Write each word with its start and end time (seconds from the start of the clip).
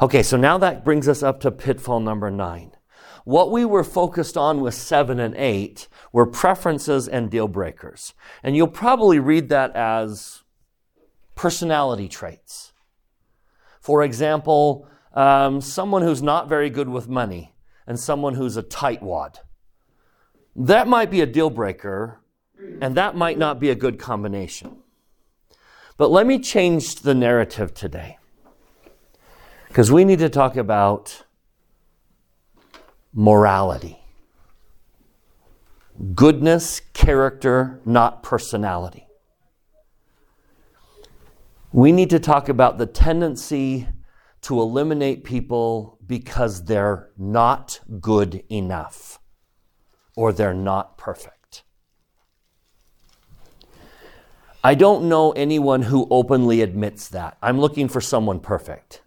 Okay, 0.00 0.22
so 0.22 0.36
now 0.36 0.58
that 0.58 0.84
brings 0.84 1.08
us 1.08 1.22
up 1.22 1.40
to 1.40 1.50
pitfall 1.50 2.00
number 2.00 2.30
nine. 2.30 2.72
What 3.24 3.50
we 3.50 3.64
were 3.64 3.84
focused 3.84 4.36
on 4.36 4.60
with 4.60 4.74
seven 4.74 5.18
and 5.18 5.34
eight 5.36 5.88
were 6.12 6.26
preferences 6.26 7.08
and 7.08 7.30
deal 7.30 7.48
breakers. 7.48 8.12
And 8.42 8.56
you'll 8.56 8.68
probably 8.68 9.18
read 9.18 9.48
that 9.48 9.74
as 9.74 10.42
personality 11.34 12.08
traits. 12.08 12.72
For 13.80 14.02
example, 14.02 14.86
um, 15.14 15.60
someone 15.60 16.02
who's 16.02 16.22
not 16.22 16.48
very 16.48 16.70
good 16.70 16.88
with 16.88 17.08
money 17.08 17.54
and 17.86 17.98
someone 17.98 18.34
who's 18.34 18.56
a 18.56 18.62
tightwad. 18.62 19.36
That 20.56 20.88
might 20.88 21.10
be 21.10 21.20
a 21.20 21.26
deal 21.26 21.50
breaker, 21.50 22.20
and 22.80 22.94
that 22.94 23.16
might 23.16 23.38
not 23.38 23.60
be 23.60 23.70
a 23.70 23.74
good 23.74 23.98
combination. 23.98 24.78
But 25.96 26.10
let 26.10 26.26
me 26.26 26.38
change 26.38 26.96
the 26.96 27.14
narrative 27.14 27.74
today. 27.74 28.18
Because 29.74 29.90
we 29.90 30.04
need 30.04 30.20
to 30.20 30.28
talk 30.28 30.56
about 30.56 31.24
morality. 33.12 33.98
Goodness, 36.14 36.80
character, 36.92 37.80
not 37.84 38.22
personality. 38.22 39.08
We 41.72 41.90
need 41.90 42.10
to 42.10 42.20
talk 42.20 42.48
about 42.48 42.78
the 42.78 42.86
tendency 42.86 43.88
to 44.42 44.60
eliminate 44.60 45.24
people 45.24 45.98
because 46.06 46.66
they're 46.66 47.10
not 47.18 47.80
good 48.00 48.44
enough 48.48 49.18
or 50.14 50.32
they're 50.32 50.54
not 50.54 50.96
perfect. 50.96 51.64
I 54.62 54.76
don't 54.76 55.08
know 55.08 55.32
anyone 55.32 55.82
who 55.82 56.06
openly 56.12 56.60
admits 56.60 57.08
that. 57.08 57.38
I'm 57.42 57.58
looking 57.58 57.88
for 57.88 58.00
someone 58.00 58.38
perfect. 58.38 59.00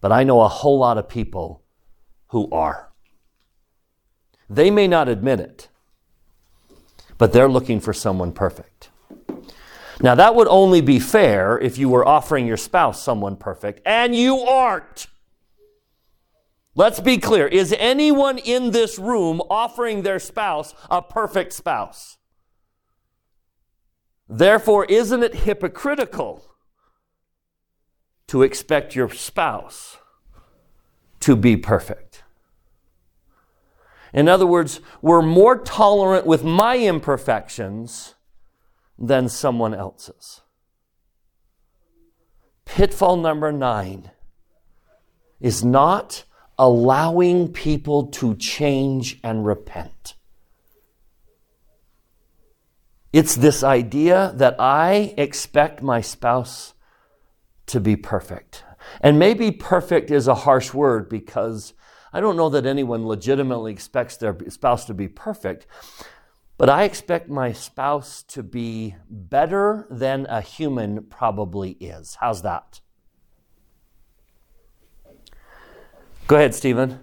But 0.00 0.12
I 0.12 0.24
know 0.24 0.40
a 0.40 0.48
whole 0.48 0.78
lot 0.78 0.98
of 0.98 1.08
people 1.08 1.62
who 2.28 2.48
are. 2.50 2.90
They 4.48 4.70
may 4.70 4.86
not 4.86 5.08
admit 5.08 5.40
it, 5.40 5.68
but 7.18 7.32
they're 7.32 7.48
looking 7.48 7.80
for 7.80 7.92
someone 7.92 8.32
perfect. 8.32 8.90
Now, 10.00 10.14
that 10.14 10.34
would 10.34 10.46
only 10.48 10.80
be 10.80 11.00
fair 11.00 11.58
if 11.58 11.76
you 11.76 11.88
were 11.88 12.06
offering 12.06 12.46
your 12.46 12.56
spouse 12.56 13.02
someone 13.02 13.36
perfect, 13.36 13.80
and 13.84 14.14
you 14.14 14.38
aren't. 14.38 15.08
Let's 16.76 17.00
be 17.00 17.18
clear. 17.18 17.48
Is 17.48 17.74
anyone 17.76 18.38
in 18.38 18.70
this 18.70 19.00
room 19.00 19.42
offering 19.50 20.02
their 20.02 20.20
spouse 20.20 20.74
a 20.88 21.02
perfect 21.02 21.52
spouse? 21.52 22.18
Therefore, 24.28 24.84
isn't 24.84 25.24
it 25.24 25.34
hypocritical 25.34 26.44
to 28.28 28.42
expect 28.42 28.94
your 28.94 29.10
spouse 29.10 29.98
to 31.20 31.36
be 31.36 31.56
perfect? 31.56 32.22
In 34.12 34.28
other 34.28 34.46
words, 34.46 34.80
we're 35.02 35.22
more 35.22 35.58
tolerant 35.58 36.26
with 36.26 36.44
my 36.44 36.78
imperfections 36.78 38.14
than 38.98 39.28
someone 39.28 39.74
else's. 39.74 40.40
Pitfall 42.64 43.16
number 43.16 43.52
nine 43.52 44.10
is 45.40 45.64
not 45.64 46.24
allowing 46.58 47.52
people 47.52 48.08
to 48.08 48.34
change 48.36 49.20
and 49.22 49.46
repent. 49.46 50.14
It's 53.12 53.36
this 53.36 53.62
idea 53.62 54.32
that 54.36 54.56
I 54.58 55.14
expect 55.16 55.82
my 55.82 56.00
spouse 56.00 56.74
to 57.68 57.80
be 57.80 57.96
perfect. 57.96 58.64
And 59.00 59.18
maybe 59.18 59.50
perfect 59.50 60.10
is 60.10 60.28
a 60.28 60.34
harsh 60.34 60.72
word 60.74 61.08
because 61.08 61.74
I 62.12 62.20
don't 62.20 62.36
know 62.36 62.48
that 62.48 62.66
anyone 62.66 63.06
legitimately 63.06 63.72
expects 63.72 64.16
their 64.16 64.36
spouse 64.48 64.84
to 64.86 64.94
be 64.94 65.08
perfect. 65.08 65.66
But 66.56 66.68
I 66.68 66.82
expect 66.82 67.28
my 67.28 67.52
spouse 67.52 68.24
to 68.24 68.42
be 68.42 68.96
better 69.08 69.86
than 69.90 70.26
a 70.28 70.40
human 70.40 71.04
probably 71.04 71.72
is. 71.72 72.16
How's 72.20 72.42
that? 72.42 72.80
Go 76.26 76.36
ahead, 76.36 76.54
Stephen. 76.54 76.98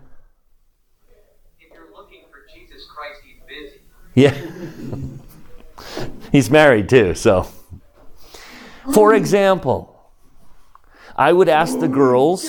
If 1.60 1.74
you're 1.74 1.88
looking 1.96 2.26
for 2.30 2.46
Jesus 2.54 2.86
Christ, 2.86 3.22
he's 3.24 3.42
busy. 3.48 3.82
Yeah. 4.14 4.36
he's 6.32 6.52
married 6.52 6.90
too, 6.90 7.16
so. 7.16 7.48
For 8.94 9.14
example, 9.14 9.95
I 11.16 11.32
would 11.32 11.48
ask 11.48 11.80
the 11.80 11.88
girls. 11.88 12.46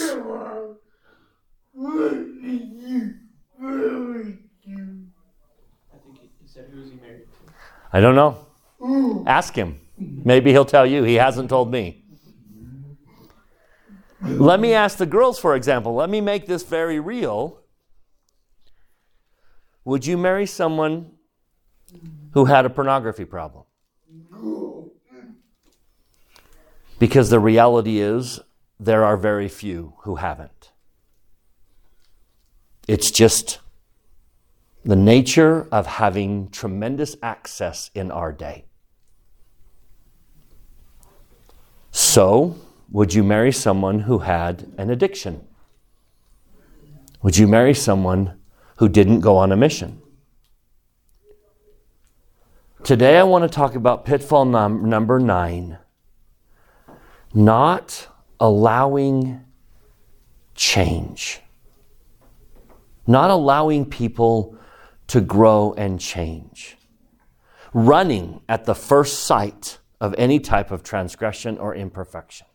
I 7.92 8.00
don't 8.00 8.16
know. 8.16 9.24
Ask 9.26 9.54
him. 9.54 9.80
Maybe 9.98 10.50
he'll 10.50 10.64
tell 10.64 10.84
you. 10.84 11.04
He 11.04 11.14
hasn't 11.14 11.48
told 11.48 11.70
me. 11.70 12.04
Let 14.20 14.60
me 14.60 14.72
ask 14.72 14.98
the 14.98 15.06
girls, 15.06 15.38
for 15.38 15.54
example. 15.54 15.94
Let 15.94 16.10
me 16.10 16.20
make 16.20 16.46
this 16.46 16.62
very 16.62 16.98
real. 16.98 17.60
Would 19.84 20.04
you 20.04 20.18
marry 20.18 20.46
someone 20.46 21.12
who 22.32 22.46
had 22.46 22.66
a 22.66 22.70
pornography 22.70 23.24
problem? 23.24 23.64
Because 26.98 27.30
the 27.30 27.38
reality 27.38 28.00
is, 28.00 28.40
there 28.78 29.04
are 29.04 29.16
very 29.16 29.48
few 29.48 29.94
who 30.00 30.16
haven't. 30.16 30.72
It's 32.86 33.10
just 33.10 33.58
the 34.84 34.96
nature 34.96 35.66
of 35.72 35.86
having 35.86 36.48
tremendous 36.50 37.16
access 37.22 37.90
in 37.94 38.10
our 38.10 38.32
day. 38.32 38.66
So, 41.90 42.56
would 42.92 43.14
you 43.14 43.24
marry 43.24 43.50
someone 43.50 44.00
who 44.00 44.18
had 44.18 44.72
an 44.78 44.90
addiction? 44.90 45.46
Would 47.22 47.36
you 47.36 47.48
marry 47.48 47.74
someone 47.74 48.38
who 48.76 48.88
didn't 48.88 49.20
go 49.20 49.36
on 49.36 49.50
a 49.50 49.56
mission? 49.56 50.00
Today, 52.84 53.18
I 53.18 53.24
want 53.24 53.42
to 53.42 53.48
talk 53.48 53.74
about 53.74 54.04
pitfall 54.04 54.44
num- 54.44 54.88
number 54.88 55.18
nine 55.18 55.78
not 57.34 58.08
allowing 58.40 59.44
change, 60.54 61.40
not 63.06 63.30
allowing 63.30 63.88
people 63.88 64.56
to 65.08 65.20
grow 65.20 65.74
and 65.76 66.00
change, 66.00 66.76
running 67.72 68.40
at 68.48 68.64
the 68.64 68.74
first 68.74 69.20
sight 69.20 69.78
of 70.00 70.14
any 70.18 70.38
type 70.38 70.70
of 70.70 70.82
transgression 70.82 71.58
or 71.58 71.74
imperfection. 71.74 72.46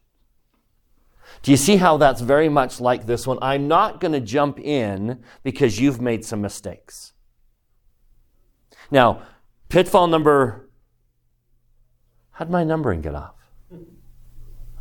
Do 1.41 1.51
you 1.51 1.57
see 1.57 1.77
how 1.77 1.97
that's 1.97 2.21
very 2.21 2.49
much 2.49 2.79
like 2.79 3.05
this 3.05 3.25
one? 3.25 3.39
I'm 3.41 3.67
not 3.67 3.99
going 3.99 4.11
to 4.11 4.19
jump 4.19 4.59
in 4.59 5.23
because 5.43 5.79
you've 5.79 6.01
made 6.01 6.25
some 6.25 6.41
mistakes. 6.41 7.13
Now, 8.91 9.23
pitfall 9.69 10.07
number. 10.07 10.69
How'd 12.31 12.49
my 12.49 12.63
numbering 12.63 13.01
get 13.01 13.15
off? 13.15 13.35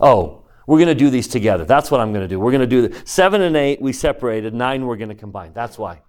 Oh, 0.01 0.45
we're 0.71 0.79
going 0.79 0.87
to 0.87 0.95
do 0.95 1.11
these 1.11 1.27
together. 1.27 1.65
That's 1.65 1.91
what 1.91 2.01
I'm 2.01 2.13
going 2.13 2.23
to 2.23 2.29
do. 2.29 2.39
We're 2.39 2.53
going 2.53 2.61
to 2.61 2.67
do 2.69 2.87
the, 2.87 3.03
seven 3.05 3.43
and 3.43 3.57
eight. 3.57 3.83
We 3.83 3.93
separated. 3.93 4.55
Nine. 4.55 4.87
We're 4.87 4.95
going 4.95 5.09
to 5.09 5.17
combine. 5.17 5.53
That's 5.53 5.77
why. 5.77 6.03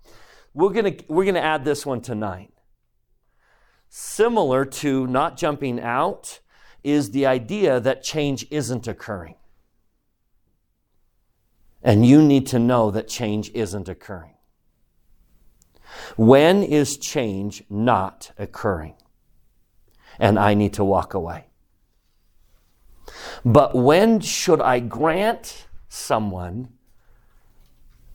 We're 0.54 0.70
going 0.70 0.98
to 0.98 1.04
we're 1.08 1.24
going 1.24 1.34
to 1.34 1.44
add 1.44 1.66
this 1.66 1.84
one 1.84 2.00
to 2.02 2.14
nine. 2.14 2.52
Similar 3.90 4.66
to 4.66 5.08
not 5.08 5.36
jumping 5.36 5.82
out 5.82 6.42
is 6.84 7.10
the 7.10 7.26
idea 7.26 7.80
that 7.80 8.04
change 8.04 8.46
isn't 8.52 8.88
occurring. 8.88 9.34
And 11.82 12.06
you 12.06 12.22
need 12.22 12.46
to 12.48 12.60
know 12.60 12.92
that 12.92 13.08
change 13.08 13.50
isn't 13.56 13.90
occurring. 13.90 14.36
When 16.18 16.62
is 16.62 16.98
change 16.98 17.64
not 17.68 18.32
occurring? 18.38 18.94
And 20.20 20.38
I 20.38 20.54
need 20.54 20.74
to 20.74 20.84
walk 20.84 21.16
away. 21.16 21.51
But 23.44 23.76
when 23.76 24.20
should 24.20 24.62
I 24.62 24.80
grant 24.80 25.68
someone 25.90 26.70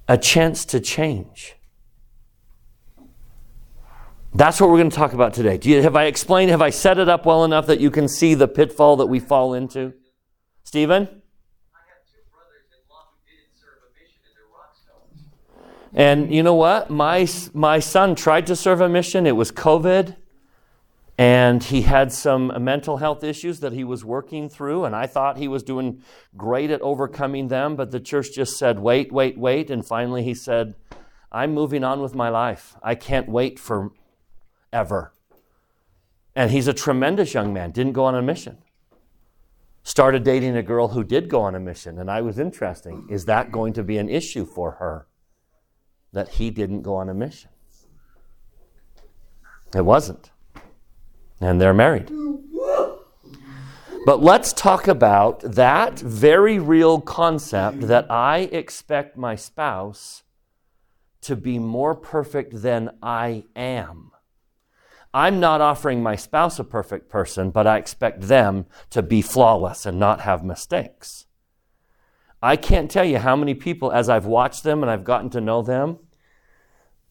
a 0.08 0.16
chance 0.16 0.64
to 0.66 0.80
change? 0.80 1.56
That's 4.34 4.60
what 4.60 4.68
we're 4.68 4.76
going 4.78 4.90
to 4.90 4.96
talk 4.96 5.14
about 5.14 5.32
today. 5.32 5.58
You, 5.62 5.82
have 5.82 5.96
I 5.96 6.04
explained, 6.04 6.50
have 6.50 6.60
I 6.60 6.68
set 6.68 6.98
it 6.98 7.08
up 7.08 7.24
well 7.24 7.44
enough 7.44 7.66
that 7.68 7.80
you 7.80 7.90
can 7.90 8.06
see 8.06 8.34
the 8.34 8.46
pitfall 8.46 8.96
that 8.96 9.06
we 9.06 9.18
fall 9.18 9.54
into? 9.54 9.94
Stephen? 10.62 11.02
I 11.02 11.06
have 11.06 12.04
two 12.04 12.20
brothers-in-law 12.30 13.14
didn't 13.24 13.58
serve 13.58 13.78
a 13.82 13.90
mission 13.98 14.20
and 14.28 14.36
they're. 15.94 16.24
And 16.26 16.34
you 16.34 16.42
know 16.42 16.54
what? 16.54 16.90
My, 16.90 17.26
my 17.54 17.78
son 17.78 18.14
tried 18.14 18.46
to 18.48 18.56
serve 18.56 18.82
a 18.82 18.88
mission. 18.90 19.26
It 19.26 19.36
was 19.36 19.50
COVID. 19.50 20.16
And 21.18 21.64
he 21.64 21.82
had 21.82 22.12
some 22.12 22.52
mental 22.62 22.98
health 22.98 23.24
issues 23.24 23.60
that 23.60 23.72
he 23.72 23.84
was 23.84 24.04
working 24.04 24.50
through, 24.50 24.84
and 24.84 24.94
I 24.94 25.06
thought 25.06 25.38
he 25.38 25.48
was 25.48 25.62
doing 25.62 26.02
great 26.36 26.70
at 26.70 26.82
overcoming 26.82 27.48
them, 27.48 27.74
but 27.74 27.90
the 27.90 28.00
church 28.00 28.34
just 28.34 28.58
said, 28.58 28.78
wait, 28.78 29.10
wait, 29.10 29.38
wait. 29.38 29.70
And 29.70 29.86
finally 29.86 30.22
he 30.22 30.34
said, 30.34 30.74
I'm 31.32 31.54
moving 31.54 31.84
on 31.84 32.02
with 32.02 32.14
my 32.14 32.28
life. 32.28 32.76
I 32.82 32.94
can't 32.94 33.28
wait 33.28 33.58
for 33.58 33.92
ever. 34.72 35.14
And 36.34 36.50
he's 36.50 36.68
a 36.68 36.74
tremendous 36.74 37.32
young 37.32 37.50
man, 37.54 37.70
didn't 37.70 37.94
go 37.94 38.04
on 38.04 38.14
a 38.14 38.20
mission. 38.20 38.58
Started 39.82 40.22
dating 40.22 40.54
a 40.54 40.62
girl 40.62 40.88
who 40.88 41.02
did 41.02 41.30
go 41.30 41.40
on 41.40 41.54
a 41.54 41.60
mission, 41.60 41.98
and 41.98 42.10
I 42.10 42.20
was 42.20 42.38
interesting. 42.38 43.06
Is 43.08 43.24
that 43.24 43.50
going 43.52 43.72
to 43.72 43.82
be 43.82 43.96
an 43.96 44.10
issue 44.10 44.44
for 44.44 44.72
her 44.72 45.06
that 46.12 46.28
he 46.28 46.50
didn't 46.50 46.82
go 46.82 46.96
on 46.96 47.08
a 47.08 47.14
mission? 47.14 47.50
It 49.74 49.84
wasn't. 49.84 50.30
And 51.40 51.60
they're 51.60 51.74
married. 51.74 52.10
But 54.06 54.22
let's 54.22 54.52
talk 54.52 54.86
about 54.86 55.40
that 55.40 55.98
very 55.98 56.60
real 56.60 57.00
concept 57.00 57.80
that 57.88 58.08
I 58.10 58.38
expect 58.52 59.16
my 59.16 59.34
spouse 59.34 60.22
to 61.22 61.34
be 61.34 61.58
more 61.58 61.94
perfect 61.94 62.62
than 62.62 62.90
I 63.02 63.44
am. 63.56 64.12
I'm 65.12 65.40
not 65.40 65.60
offering 65.60 66.02
my 66.02 66.14
spouse 66.14 66.58
a 66.60 66.64
perfect 66.64 67.08
person, 67.08 67.50
but 67.50 67.66
I 67.66 67.78
expect 67.78 68.28
them 68.28 68.66
to 68.90 69.02
be 69.02 69.22
flawless 69.22 69.86
and 69.86 69.98
not 69.98 70.20
have 70.20 70.44
mistakes. 70.44 71.26
I 72.40 72.54
can't 72.54 72.90
tell 72.90 73.04
you 73.04 73.18
how 73.18 73.34
many 73.34 73.54
people, 73.54 73.90
as 73.90 74.08
I've 74.08 74.26
watched 74.26 74.62
them 74.62 74.82
and 74.82 74.90
I've 74.90 75.04
gotten 75.04 75.30
to 75.30 75.40
know 75.40 75.62
them, 75.62 75.98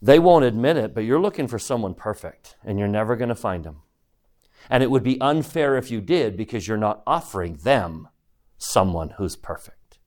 they 0.01 0.19
won't 0.19 0.45
admit 0.45 0.77
it, 0.77 0.93
but 0.93 1.03
you're 1.03 1.19
looking 1.19 1.47
for 1.47 1.59
someone 1.59 1.93
perfect 1.93 2.55
and 2.63 2.79
you're 2.79 2.87
never 2.87 3.15
going 3.15 3.29
to 3.29 3.35
find 3.35 3.63
them. 3.63 3.81
And 4.69 4.81
it 4.81 4.91
would 4.91 5.03
be 5.03 5.19
unfair 5.21 5.75
if 5.75 5.91
you 5.91 6.01
did 6.01 6.37
because 6.37 6.67
you're 6.67 6.77
not 6.77 7.03
offering 7.05 7.57
them 7.57 8.09
someone 8.57 9.11
who's 9.11 9.35
perfect. 9.35 9.99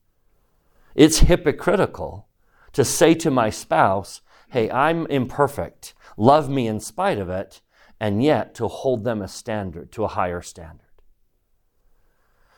It's 0.94 1.20
hypocritical 1.20 2.28
to 2.72 2.84
say 2.84 3.14
to 3.14 3.30
my 3.30 3.50
spouse, 3.50 4.20
hey, 4.50 4.70
I'm 4.70 5.06
imperfect, 5.06 5.94
love 6.16 6.48
me 6.48 6.66
in 6.66 6.80
spite 6.80 7.18
of 7.18 7.28
it, 7.28 7.60
and 8.00 8.22
yet 8.22 8.54
to 8.56 8.68
hold 8.68 9.04
them 9.04 9.22
a 9.22 9.28
standard, 9.28 9.92
to 9.92 10.04
a 10.04 10.08
higher 10.08 10.42
standard. 10.42 10.84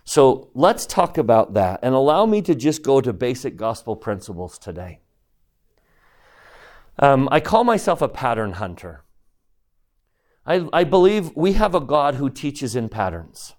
So 0.05 0.50
let's 0.55 0.87
talk 0.87 1.19
about 1.19 1.55
that 1.55 1.81
and 1.82 1.94
allow 1.94 2.26
me 2.26 2.43
to 2.43 2.55
just 2.55 2.82
go 2.82 3.00
to 3.00 3.12
basic 3.12 3.56
gospel 3.56 3.94
principles 3.94 4.58
today. 4.58 5.00
Um, 6.99 7.29
I 7.31 7.41
call 7.41 7.64
myself 7.64 8.03
a 8.03 8.08
pattern 8.08 8.53
hunter. 8.53 9.05
I, 10.50 10.69
I 10.73 10.82
believe 10.82 11.31
we 11.37 11.52
have 11.52 11.76
a 11.76 11.81
God 11.81 12.17
who 12.17 12.29
teaches 12.29 12.75
in 12.75 12.88
patterns. 12.88 13.55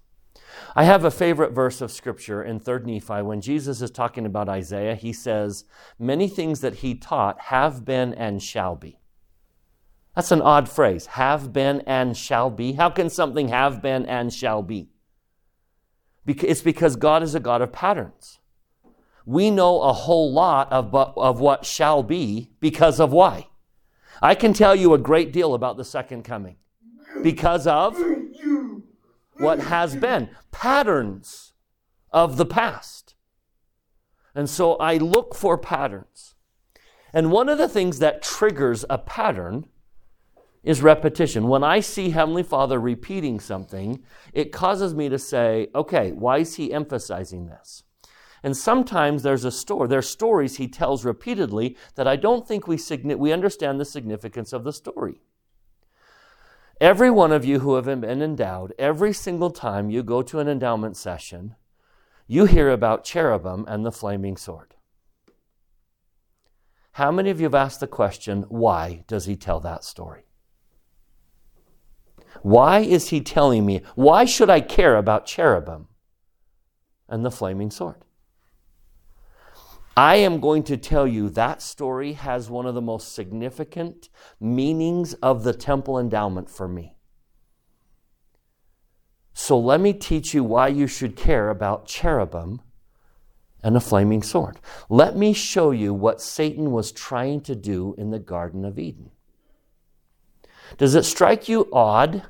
I 0.76 0.84
have 0.84 1.06
a 1.06 1.10
favorite 1.10 1.52
verse 1.52 1.80
of 1.80 1.90
scripture 1.90 2.42
in 2.42 2.60
3rd 2.60 2.84
Nephi 2.84 3.22
when 3.22 3.40
Jesus 3.40 3.80
is 3.80 3.90
talking 3.90 4.26
about 4.26 4.50
Isaiah. 4.50 4.94
He 4.94 5.10
says, 5.10 5.64
Many 5.98 6.28
things 6.28 6.60
that 6.60 6.76
he 6.76 6.94
taught 6.94 7.40
have 7.44 7.86
been 7.86 8.12
and 8.12 8.42
shall 8.42 8.76
be. 8.76 8.98
That's 10.14 10.32
an 10.32 10.42
odd 10.42 10.68
phrase. 10.68 11.06
Have 11.06 11.50
been 11.50 11.80
and 11.86 12.14
shall 12.14 12.50
be. 12.50 12.72
How 12.72 12.90
can 12.90 13.08
something 13.08 13.48
have 13.48 13.80
been 13.80 14.04
and 14.04 14.30
shall 14.30 14.62
be? 14.62 14.90
It's 16.26 16.60
because 16.60 16.96
God 16.96 17.22
is 17.22 17.34
a 17.34 17.40
God 17.40 17.62
of 17.62 17.72
patterns. 17.72 18.38
We 19.24 19.50
know 19.50 19.80
a 19.80 19.94
whole 19.94 20.30
lot 20.30 20.70
of, 20.70 20.94
of 20.94 21.40
what 21.40 21.64
shall 21.64 22.02
be 22.02 22.50
because 22.60 23.00
of 23.00 23.12
why. 23.12 23.48
I 24.20 24.34
can 24.34 24.52
tell 24.52 24.76
you 24.76 24.92
a 24.92 24.98
great 24.98 25.32
deal 25.32 25.54
about 25.54 25.78
the 25.78 25.86
second 25.86 26.24
coming 26.24 26.56
because 27.22 27.66
of 27.66 27.98
what 29.36 29.58
has 29.58 29.96
been 29.96 30.30
patterns 30.50 31.52
of 32.10 32.36
the 32.36 32.46
past. 32.46 33.14
And 34.34 34.48
so 34.48 34.74
I 34.76 34.96
look 34.96 35.34
for 35.34 35.58
patterns. 35.58 36.34
And 37.12 37.30
one 37.30 37.48
of 37.48 37.58
the 37.58 37.68
things 37.68 37.98
that 37.98 38.22
triggers 38.22 38.84
a 38.88 38.98
pattern 38.98 39.66
is 40.62 40.80
repetition. 40.80 41.48
When 41.48 41.64
I 41.64 41.80
see 41.80 42.10
Heavenly 42.10 42.42
Father 42.42 42.80
repeating 42.80 43.40
something, 43.40 44.02
it 44.32 44.52
causes 44.52 44.94
me 44.94 45.08
to 45.08 45.18
say, 45.18 45.68
okay, 45.74 46.12
why 46.12 46.38
is 46.38 46.54
He 46.54 46.72
emphasizing 46.72 47.46
this? 47.46 47.82
And 48.44 48.56
sometimes 48.56 49.22
there's 49.22 49.44
a 49.44 49.50
story, 49.50 49.88
there's 49.88 50.08
stories 50.08 50.56
He 50.56 50.68
tells 50.68 51.04
repeatedly 51.04 51.76
that 51.96 52.08
I 52.08 52.16
don't 52.16 52.46
think 52.46 52.66
we, 52.66 52.78
we 53.16 53.32
understand 53.32 53.80
the 53.80 53.84
significance 53.84 54.52
of 54.52 54.64
the 54.64 54.72
story. 54.72 55.20
Every 56.82 57.10
one 57.10 57.30
of 57.30 57.44
you 57.44 57.60
who 57.60 57.76
have 57.76 57.84
been 57.84 58.20
endowed, 58.20 58.74
every 58.76 59.12
single 59.12 59.52
time 59.52 59.88
you 59.88 60.02
go 60.02 60.20
to 60.22 60.40
an 60.40 60.48
endowment 60.48 60.96
session, 60.96 61.54
you 62.26 62.46
hear 62.46 62.70
about 62.70 63.04
cherubim 63.04 63.64
and 63.68 63.86
the 63.86 63.92
flaming 63.92 64.36
sword. 64.36 64.74
How 66.94 67.12
many 67.12 67.30
of 67.30 67.38
you 67.38 67.44
have 67.44 67.54
asked 67.54 67.78
the 67.78 67.86
question, 67.86 68.46
why 68.48 69.04
does 69.06 69.26
he 69.26 69.36
tell 69.36 69.60
that 69.60 69.84
story? 69.84 70.24
Why 72.42 72.80
is 72.80 73.10
he 73.10 73.20
telling 73.20 73.64
me? 73.64 73.82
Why 73.94 74.24
should 74.24 74.50
I 74.50 74.60
care 74.60 74.96
about 74.96 75.24
cherubim 75.24 75.86
and 77.08 77.24
the 77.24 77.30
flaming 77.30 77.70
sword? 77.70 78.04
I 79.96 80.16
am 80.16 80.40
going 80.40 80.62
to 80.64 80.76
tell 80.76 81.06
you 81.06 81.28
that 81.30 81.60
story 81.60 82.14
has 82.14 82.48
one 82.48 82.66
of 82.66 82.74
the 82.74 82.80
most 82.80 83.14
significant 83.14 84.08
meanings 84.40 85.12
of 85.14 85.44
the 85.44 85.52
temple 85.52 85.98
endowment 85.98 86.48
for 86.48 86.66
me. 86.66 86.96
So 89.34 89.58
let 89.58 89.80
me 89.80 89.92
teach 89.92 90.32
you 90.32 90.44
why 90.44 90.68
you 90.68 90.86
should 90.86 91.16
care 91.16 91.50
about 91.50 91.86
cherubim 91.86 92.62
and 93.62 93.76
a 93.76 93.80
flaming 93.80 94.22
sword. 94.22 94.58
Let 94.88 95.16
me 95.16 95.32
show 95.34 95.70
you 95.70 95.92
what 95.92 96.20
Satan 96.20 96.72
was 96.72 96.90
trying 96.90 97.42
to 97.42 97.54
do 97.54 97.94
in 97.98 98.10
the 98.10 98.18
Garden 98.18 98.64
of 98.64 98.78
Eden. 98.78 99.10
Does 100.78 100.94
it 100.94 101.04
strike 101.04 101.48
you 101.48 101.68
odd 101.72 102.22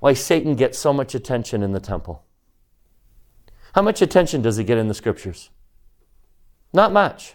why 0.00 0.12
Satan 0.12 0.54
gets 0.54 0.78
so 0.78 0.92
much 0.92 1.14
attention 1.14 1.62
in 1.62 1.72
the 1.72 1.80
temple? 1.80 2.24
How 3.74 3.82
much 3.82 4.02
attention 4.02 4.42
does 4.42 4.56
he 4.58 4.64
get 4.64 4.78
in 4.78 4.88
the 4.88 4.94
scriptures? 4.94 5.50
Not 6.72 6.92
much. 6.92 7.34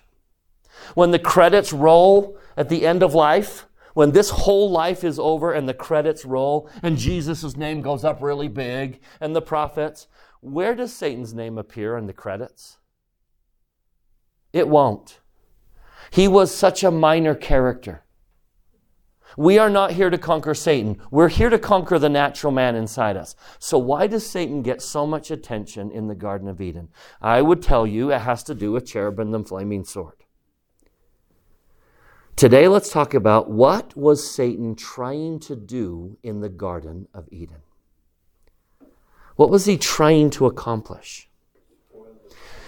When 0.93 1.11
the 1.11 1.19
credits 1.19 1.73
roll 1.73 2.37
at 2.55 2.69
the 2.69 2.85
end 2.85 3.03
of 3.03 3.13
life, 3.13 3.65
when 3.93 4.11
this 4.11 4.29
whole 4.29 4.69
life 4.69 5.03
is 5.03 5.19
over 5.19 5.53
and 5.53 5.67
the 5.67 5.73
credits 5.73 6.25
roll 6.25 6.69
and 6.83 6.97
Jesus' 6.97 7.55
name 7.55 7.81
goes 7.81 8.03
up 8.03 8.21
really 8.21 8.47
big 8.47 8.99
and 9.19 9.35
the 9.35 9.41
prophets, 9.41 10.07
where 10.41 10.75
does 10.75 10.93
Satan's 10.93 11.33
name 11.33 11.57
appear 11.57 11.97
in 11.97 12.05
the 12.05 12.13
credits? 12.13 12.77
It 14.53 14.67
won't. 14.67 15.19
He 16.11 16.27
was 16.27 16.53
such 16.53 16.83
a 16.83 16.91
minor 16.91 17.35
character. 17.35 18.04
We 19.37 19.57
are 19.57 19.69
not 19.69 19.91
here 19.91 20.09
to 20.09 20.17
conquer 20.17 20.53
Satan. 20.53 21.01
We're 21.11 21.29
here 21.29 21.49
to 21.49 21.59
conquer 21.59 21.99
the 21.99 22.09
natural 22.09 22.53
man 22.53 22.75
inside 22.75 23.17
us. 23.17 23.35
So, 23.59 23.77
why 23.77 24.07
does 24.07 24.25
Satan 24.25 24.61
get 24.61 24.81
so 24.81 25.05
much 25.05 25.31
attention 25.31 25.91
in 25.91 26.07
the 26.07 26.15
Garden 26.15 26.47
of 26.47 26.61
Eden? 26.61 26.89
I 27.21 27.41
would 27.41 27.61
tell 27.61 27.85
you 27.85 28.11
it 28.11 28.19
has 28.21 28.43
to 28.43 28.55
do 28.55 28.71
with 28.71 28.85
cherubim 28.85 29.33
and 29.33 29.47
flaming 29.47 29.83
sword. 29.83 30.23
Today, 32.35 32.67
let's 32.67 32.91
talk 32.91 33.13
about 33.13 33.49
what 33.49 33.95
was 33.95 34.29
Satan 34.29 34.75
trying 34.75 35.39
to 35.39 35.55
do 35.55 36.17
in 36.21 36.41
the 36.41 36.49
Garden 36.49 37.07
of 37.13 37.27
Eden? 37.31 37.61
What 39.35 39.49
was 39.49 39.65
he 39.65 39.77
trying 39.77 40.29
to 40.31 40.45
accomplish? 40.45 41.29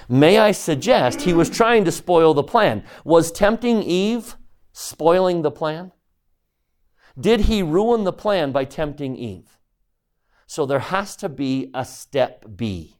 May 0.09 0.37
I 0.37 0.51
suggest 0.53 1.21
he 1.21 1.33
was 1.33 1.49
trying 1.49 1.83
to 1.85 1.91
spoil 1.91 2.33
the 2.33 2.43
plan? 2.43 2.83
Was 3.03 3.31
tempting 3.31 3.83
Eve 3.83 4.37
spoiling 4.71 5.41
the 5.41 5.51
plan? 5.51 5.91
Did 7.19 7.41
he 7.41 7.63
ruin 7.63 8.03
the 8.03 8.13
plan 8.13 8.51
by 8.51 8.65
tempting 8.65 9.15
Eve? 9.15 9.57
So 10.45 10.65
there 10.65 10.79
has 10.79 11.15
to 11.17 11.29
be 11.29 11.69
a 11.73 11.83
step 11.83 12.45
B. 12.55 12.97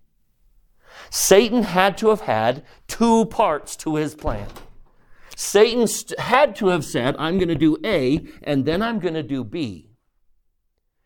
Satan 1.09 1.63
had 1.63 1.97
to 1.99 2.09
have 2.09 2.21
had 2.21 2.63
two 2.87 3.25
parts 3.25 3.75
to 3.77 3.95
his 3.95 4.15
plan. 4.15 4.47
Satan 5.35 5.87
st- 5.87 6.19
had 6.19 6.55
to 6.55 6.67
have 6.67 6.83
said, 6.83 7.15
I'm 7.19 7.37
going 7.37 7.47
to 7.47 7.55
do 7.55 7.77
A 7.83 8.25
and 8.43 8.65
then 8.65 8.81
I'm 8.81 8.99
going 8.99 9.13
to 9.13 9.23
do 9.23 9.43
B. 9.43 9.91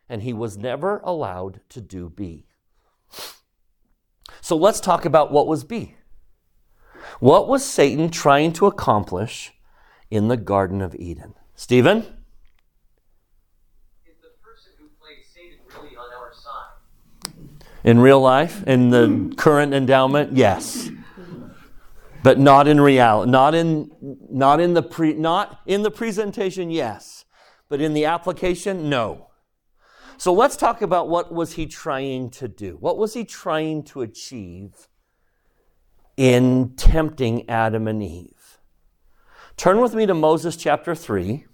And 0.07 0.23
he 0.23 0.33
was 0.33 0.57
never 0.57 0.99
allowed 1.03 1.59
to 1.69 1.81
do 1.81 2.09
B. 2.09 2.45
So 4.39 4.55
let's 4.55 4.79
talk 4.79 5.05
about 5.05 5.31
what 5.31 5.47
was 5.47 5.63
B. 5.63 5.95
What 7.19 7.47
was 7.47 7.63
Satan 7.63 8.09
trying 8.09 8.53
to 8.53 8.67
accomplish 8.67 9.53
in 10.09 10.27
the 10.27 10.37
Garden 10.37 10.81
of 10.81 10.95
Eden? 10.95 11.35
Stephen? 11.55 12.20
In 17.83 17.99
real 17.99 18.19
life, 18.19 18.63
in 18.67 18.89
the 18.89 19.33
current 19.37 19.73
endowment, 19.73 20.33
yes. 20.33 20.89
But 22.23 22.37
not 22.37 22.67
in 22.67 22.79
reality, 22.79 23.31
not 23.31 23.55
in 23.55 23.91
not 24.29 24.59
in 24.59 24.75
the 24.75 24.83
pre 24.83 25.13
not 25.13 25.59
in 25.65 25.81
the 25.81 25.89
presentation, 25.89 26.69
yes. 26.69 27.25
But 27.69 27.81
in 27.81 27.93
the 27.93 28.05
application, 28.05 28.89
no. 28.89 29.31
So 30.17 30.31
let's 30.31 30.55
talk 30.55 30.83
about 30.83 31.09
what 31.09 31.33
was 31.33 31.53
he 31.53 31.65
trying 31.65 32.29
to 32.31 32.47
do? 32.47 32.77
What 32.79 32.99
was 32.99 33.15
he 33.15 33.25
trying 33.25 33.81
to 33.85 34.01
achieve 34.01 34.87
in 36.15 36.75
tempting 36.75 37.49
Adam 37.49 37.87
and 37.87 38.03
Eve? 38.03 38.59
Turn 39.57 39.81
with 39.81 39.95
me 39.95 40.05
to 40.05 40.13
Moses 40.13 40.55
chapter 40.55 40.93
3, 40.93 41.45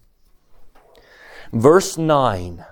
verse 1.54 1.98
9 1.98 2.66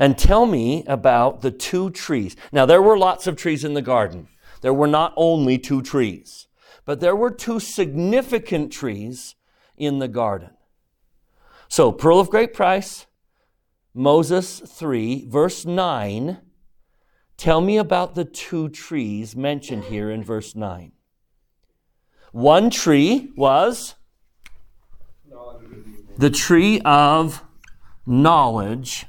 and 0.00 0.16
tell 0.16 0.46
me 0.46 0.82
about 0.86 1.42
the 1.42 1.50
two 1.50 1.90
trees. 1.90 2.34
Now, 2.50 2.64
there 2.64 2.80
were 2.80 2.96
lots 2.96 3.26
of 3.26 3.36
trees 3.36 3.64
in 3.64 3.74
the 3.74 3.82
garden. 3.82 4.28
There 4.62 4.72
were 4.72 4.86
not 4.86 5.12
only 5.14 5.58
two 5.58 5.82
trees, 5.82 6.48
but 6.86 7.00
there 7.00 7.14
were 7.14 7.30
two 7.30 7.60
significant 7.60 8.72
trees 8.72 9.34
in 9.76 9.98
the 9.98 10.08
garden. 10.08 10.50
So, 11.68 11.92
Pearl 11.92 12.18
of 12.18 12.30
Great 12.30 12.54
Price, 12.54 13.06
Moses 13.92 14.60
3, 14.60 15.26
verse 15.28 15.66
9. 15.66 16.38
Tell 17.36 17.60
me 17.60 17.76
about 17.76 18.14
the 18.14 18.24
two 18.24 18.70
trees 18.70 19.36
mentioned 19.36 19.84
here 19.84 20.10
in 20.10 20.24
verse 20.24 20.54
9. 20.56 20.92
One 22.32 22.70
tree 22.70 23.32
was 23.36 23.96
the 26.16 26.30
tree 26.30 26.80
of 26.86 27.44
knowledge 28.06 29.04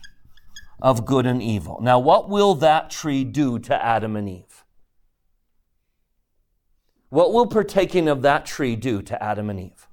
of 0.82 1.06
good 1.06 1.26
and 1.26 1.42
evil. 1.42 1.80
Now, 1.82 2.00
what 2.00 2.30
will 2.30 2.56
that 2.56 2.90
tree 2.90 3.24
do 3.24 3.60
to 3.60 3.86
Adam 3.86 4.16
and 4.16 4.28
Eve? 4.28 4.66
What 7.10 7.34
will 7.34 7.46
partaking 7.46 8.08
of 8.08 8.22
that 8.22 8.46
tree 8.46 8.76
do 8.76 9.02
to 9.02 9.22
Adam 9.22 9.50
and 9.50 9.60
Eve? 9.60 9.88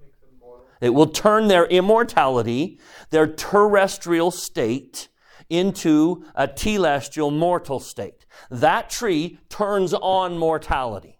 It 0.80 0.90
will 0.90 1.08
turn 1.08 1.48
their 1.48 1.66
immortality, 1.66 2.78
their 3.10 3.26
terrestrial 3.26 4.30
state, 4.30 5.08
into 5.50 6.24
a 6.34 6.46
telestial 6.46 7.36
mortal 7.36 7.80
state. 7.80 8.26
That 8.50 8.90
tree 8.90 9.38
turns 9.48 9.94
on 9.94 10.38
mortality. 10.38 11.18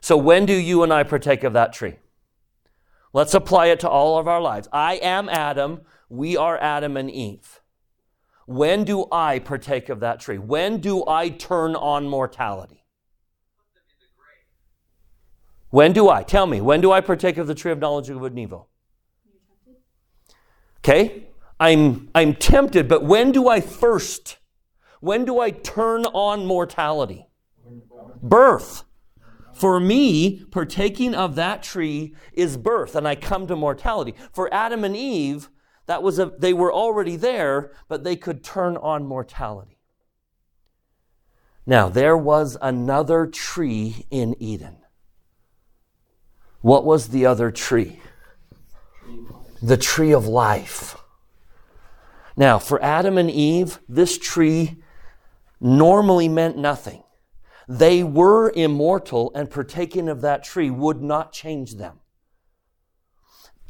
So, 0.00 0.16
when 0.16 0.46
do 0.46 0.54
you 0.54 0.82
and 0.82 0.92
I 0.92 1.02
partake 1.02 1.44
of 1.44 1.52
that 1.54 1.72
tree? 1.72 1.96
Let's 3.12 3.34
apply 3.34 3.66
it 3.66 3.80
to 3.80 3.88
all 3.88 4.18
of 4.18 4.28
our 4.28 4.40
lives. 4.40 4.68
I 4.72 4.94
am 4.96 5.28
Adam. 5.28 5.80
We 6.08 6.36
are 6.36 6.56
Adam 6.58 6.96
and 6.96 7.10
Eve. 7.10 7.60
When 8.48 8.84
do 8.84 9.06
I 9.12 9.40
partake 9.40 9.90
of 9.90 10.00
that 10.00 10.20
tree? 10.20 10.38
When 10.38 10.78
do 10.78 11.06
I 11.06 11.28
turn 11.28 11.76
on 11.76 12.08
mortality? 12.08 12.82
When 15.68 15.92
do 15.92 16.08
I? 16.08 16.22
Tell 16.22 16.46
me, 16.46 16.62
when 16.62 16.80
do 16.80 16.90
I 16.90 17.02
partake 17.02 17.36
of 17.36 17.46
the 17.46 17.54
tree 17.54 17.72
of 17.72 17.78
knowledge 17.78 18.08
of 18.08 18.18
good 18.18 18.32
and 18.32 18.38
evil? 18.38 18.70
Okay? 20.78 21.26
I'm, 21.60 22.08
I'm 22.14 22.34
tempted, 22.34 22.88
but 22.88 23.04
when 23.04 23.32
do 23.32 23.48
I 23.48 23.60
first? 23.60 24.38
When 25.00 25.26
do 25.26 25.40
I 25.40 25.50
turn 25.50 26.06
on 26.06 26.46
mortality? 26.46 27.26
Birth. 28.22 28.84
For 29.52 29.78
me, 29.78 30.42
partaking 30.50 31.14
of 31.14 31.34
that 31.34 31.62
tree 31.62 32.14
is 32.32 32.56
birth, 32.56 32.96
and 32.96 33.06
I 33.06 33.14
come 33.14 33.46
to 33.48 33.56
mortality. 33.56 34.14
For 34.32 34.48
Adam 34.54 34.84
and 34.84 34.96
Eve, 34.96 35.50
that 35.88 36.02
was 36.02 36.18
a, 36.18 36.26
they 36.38 36.52
were 36.52 36.72
already 36.72 37.16
there, 37.16 37.72
but 37.88 38.04
they 38.04 38.14
could 38.14 38.44
turn 38.44 38.76
on 38.76 39.06
mortality. 39.06 39.78
Now, 41.64 41.88
there 41.88 42.16
was 42.16 42.58
another 42.60 43.26
tree 43.26 44.04
in 44.10 44.36
Eden. 44.38 44.76
What 46.60 46.84
was 46.84 47.08
the 47.08 47.24
other 47.24 47.50
tree? 47.50 48.02
The 49.62 49.78
tree 49.78 50.12
of 50.12 50.26
life. 50.26 50.94
Now, 52.36 52.58
for 52.58 52.82
Adam 52.82 53.16
and 53.16 53.30
Eve, 53.30 53.78
this 53.88 54.18
tree 54.18 54.82
normally 55.58 56.28
meant 56.28 56.58
nothing. 56.58 57.02
They 57.66 58.04
were 58.04 58.52
immortal, 58.54 59.32
and 59.34 59.50
partaking 59.50 60.10
of 60.10 60.20
that 60.20 60.44
tree 60.44 60.68
would 60.68 61.00
not 61.00 61.32
change 61.32 61.76
them. 61.76 62.00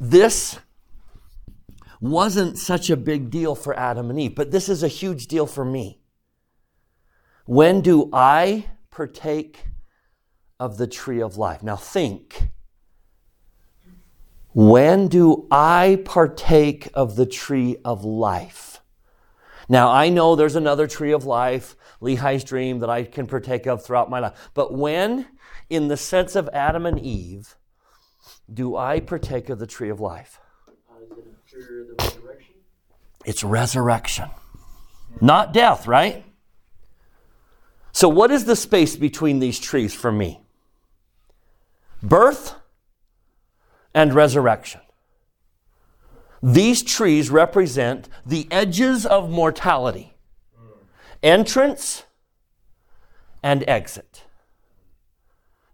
This 0.01 0.59
wasn't 1.99 2.57
such 2.57 2.89
a 2.89 2.97
big 2.97 3.29
deal 3.29 3.55
for 3.55 3.77
Adam 3.77 4.09
and 4.09 4.19
Eve, 4.19 4.35
but 4.35 4.51
this 4.51 4.69
is 4.69 4.83
a 4.83 4.87
huge 4.87 5.27
deal 5.27 5.45
for 5.45 5.65
me. 5.65 6.01
When 7.45 7.81
do 7.81 8.09
I 8.13 8.65
partake 8.91 9.65
of 10.59 10.77
the 10.77 10.87
tree 10.87 11.21
of 11.21 11.37
life? 11.37 11.63
Now 11.63 11.75
think. 11.75 12.49
When 14.53 15.07
do 15.07 15.47
I 15.51 16.01
partake 16.05 16.89
of 16.93 17.15
the 17.15 17.25
tree 17.25 17.77
of 17.83 18.03
life? 18.03 18.81
Now, 19.71 19.89
I 19.89 20.09
know 20.09 20.35
there's 20.35 20.55
another 20.55 20.87
tree 20.87 21.11
of 21.11 21.25
life, 21.25 21.75
Lehi's 22.01 22.43
dream, 22.43 22.79
that 22.79 22.89
I 22.89 23.03
can 23.03 23.27
partake 23.27 23.67
of 23.67 23.85
throughout 23.85 24.09
my 24.09 24.19
life. 24.19 24.49
But 24.55 24.73
when, 24.73 25.27
in 25.69 25.89
the 25.89 25.97
sense 25.97 26.35
of 26.35 26.49
Adam 26.51 26.87
and 26.87 26.99
Eve, 26.99 27.55
do 28.51 28.75
I 28.75 28.99
partake 28.99 29.49
of 29.49 29.59
the 29.59 29.67
tree 29.67 29.89
of 29.89 29.99
life? 29.99 30.39
Resurrection? 31.97 32.55
It's 33.25 33.43
resurrection, 33.43 34.29
not 35.21 35.53
death, 35.53 35.87
right? 35.87 36.23
So, 37.91 38.07
what 38.07 38.31
is 38.31 38.45
the 38.45 38.55
space 38.55 38.95
between 38.95 39.39
these 39.39 39.59
trees 39.59 39.93
for 39.93 40.11
me? 40.11 40.41
Birth 42.01 42.55
and 43.93 44.13
resurrection. 44.13 44.81
These 46.41 46.83
trees 46.83 47.29
represent 47.29 48.07
the 48.25 48.47
edges 48.51 49.05
of 49.05 49.29
mortality 49.29 50.13
entrance 51.21 52.03
and 53.43 53.63
exit. 53.67 54.23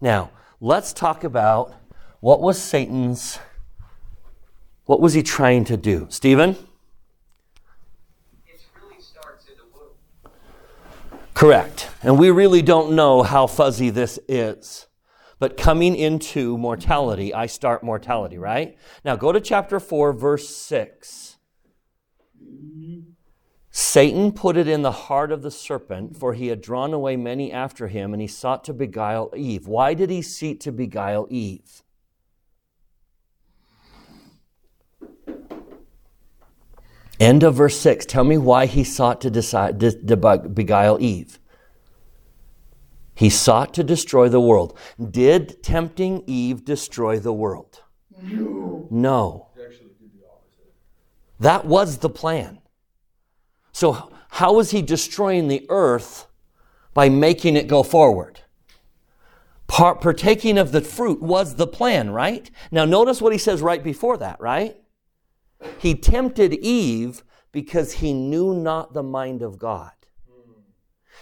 Now, 0.02 0.32
let's 0.60 0.94
talk 0.94 1.24
about 1.24 1.74
what 2.20 2.42
was 2.42 2.62
Satan's 2.62 3.40
what 4.86 5.02
was 5.02 5.14
he 5.14 5.24
trying 5.24 5.66
to 5.66 5.78
do? 5.78 6.08
Stephen? 6.10 6.52
It 8.46 8.60
really 8.82 9.02
starts 9.02 9.48
in 9.48 9.56
the 9.58 9.64
womb. 9.78 11.20
Correct. 11.34 11.90
And 12.02 12.20
we 12.20 12.32
really 12.32 12.62
don't 12.62 12.94
know 12.94 13.24
how 13.24 13.48
fuzzy 13.48 13.90
this 13.90 14.20
is. 14.28 14.88
But 15.38 15.58
coming 15.58 15.96
into 15.96 16.58
mortality, 16.58 17.34
I 17.34 17.48
start 17.48 17.84
mortality, 17.84 18.38
right? 18.38 18.78
Now 19.04 19.16
go 19.16 19.32
to 19.32 19.42
chapter 19.42 19.80
4, 19.80 20.14
verse 20.14 20.48
6. 20.48 21.38
Satan 23.72 24.32
put 24.32 24.56
it 24.56 24.70
in 24.70 24.84
the 24.84 24.92
heart 24.92 25.34
of 25.34 25.42
the 25.42 25.52
serpent, 25.52 26.16
for 26.16 26.34
he 26.34 26.48
had 26.48 26.62
drawn 26.62 26.94
away 26.94 27.18
many 27.18 27.52
after 27.52 27.90
him, 27.90 28.14
and 28.14 28.22
he 28.22 28.28
sought 28.28 28.64
to 28.64 28.74
beguile 28.74 29.34
Eve. 29.36 29.68
Why 29.68 29.94
did 29.94 30.10
he 30.10 30.22
seek 30.22 30.62
to 30.62 30.72
beguile 30.72 31.28
Eve? 31.30 31.84
End 37.20 37.44
of 37.44 37.56
verse 37.56 37.80
6. 37.80 38.06
Tell 38.06 38.24
me 38.24 38.38
why 38.38 38.66
he 38.66 38.84
sought 38.84 39.22
to, 39.22 39.30
decide, 39.30 39.80
to, 39.80 39.92
to 39.92 40.18
beguile 40.50 40.98
Eve. 41.00 41.40
He 43.14 43.30
sought 43.30 43.74
to 43.76 43.84
destroy 43.84 44.28
the 44.28 44.42
world. 44.42 44.78
Did 45.12 45.64
tempting 45.64 46.24
Eve 46.28 46.66
destroy 46.66 47.20
the 47.20 47.32
world? 47.32 47.82
No. 48.22 48.88
No. 48.92 49.48
That 51.40 51.66
was 51.66 52.00
the 52.00 52.10
plan. 52.10 52.60
So, 53.72 54.12
how 54.30 54.54
was 54.54 54.72
he 54.72 54.82
destroying 54.82 55.48
the 55.48 55.66
earth 55.70 56.28
by 56.94 57.10
making 57.10 57.56
it 57.56 57.68
go 57.68 57.84
forward? 57.84 58.42
Part, 59.68 60.02
partaking 60.02 60.58
of 60.58 60.72
the 60.72 60.82
fruit 60.82 61.22
was 61.22 61.56
the 61.56 61.68
plan, 61.68 62.12
right? 62.12 62.50
Now, 62.72 62.86
notice 62.86 63.22
what 63.22 63.34
he 63.34 63.40
says 63.40 63.62
right 63.62 63.84
before 63.84 64.18
that, 64.18 64.40
right? 64.40 64.78
He 65.78 65.96
tempted 65.96 66.54
Eve 66.54 67.24
because 67.52 67.94
he 67.94 68.14
knew 68.14 68.54
not 68.54 68.94
the 68.94 69.04
mind 69.04 69.42
of 69.42 69.58
God. 69.58 69.92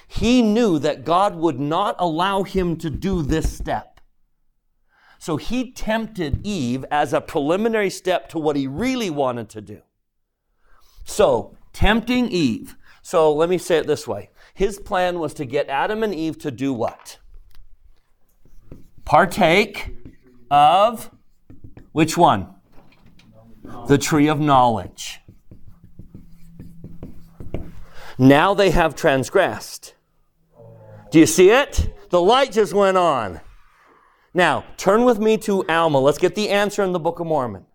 He 0.08 0.42
knew 0.42 0.80
that 0.80 1.06
God 1.06 1.36
would 1.36 1.60
not 1.60 1.96
allow 2.00 2.44
him 2.44 2.76
to 2.78 2.90
do 2.90 3.22
this 3.22 3.56
step. 3.56 4.02
So 5.20 5.38
he 5.38 5.72
tempted 5.72 6.46
Eve 6.46 6.86
as 6.92 7.14
a 7.14 7.22
preliminary 7.22 7.90
step 7.90 8.30
to 8.30 8.40
what 8.40 8.56
he 8.56 8.68
really 8.68 9.10
wanted 9.10 9.50
to 9.50 9.62
do. 9.62 9.82
So, 11.06 11.58
tempting 11.72 12.30
Eve. 12.30 12.76
So 13.02 13.34
let 13.34 13.50
me 13.50 13.58
say 13.58 13.78
it 13.78 13.88
this 13.88 14.08
way 14.08 14.30
His 14.54 14.80
plan 14.80 15.20
was 15.20 15.34
to 15.36 15.46
get 15.46 15.70
Adam 15.70 16.04
and 16.04 16.14
Eve 16.14 16.38
to 16.40 16.52
do 16.52 16.74
what? 16.74 17.20
Partake 19.06 19.96
of 20.50 21.10
which 21.92 22.18
one? 22.18 22.54
The 23.88 23.98
tree 23.98 24.28
of 24.28 24.40
knowledge. 24.40 25.20
Now 28.18 28.54
they 28.54 28.72
have 28.72 28.96
transgressed. 28.96 29.96
Do 31.12 31.20
you 31.20 31.26
see 31.26 31.50
it? 31.50 31.94
The 32.10 32.22
light 32.22 32.52
just 32.52 32.74
went 32.74 32.98
on. 32.98 33.42
Now, 34.34 34.66
turn 34.78 35.04
with 35.04 35.20
me 35.20 35.38
to 35.40 35.66
Alma. 35.68 36.00
Let's 36.00 36.18
get 36.18 36.36
the 36.36 36.50
answer 36.50 36.84
in 36.84 36.92
the 36.92 37.00
Book 37.00 37.20
of 37.20 37.28
Mormon. 37.28 37.66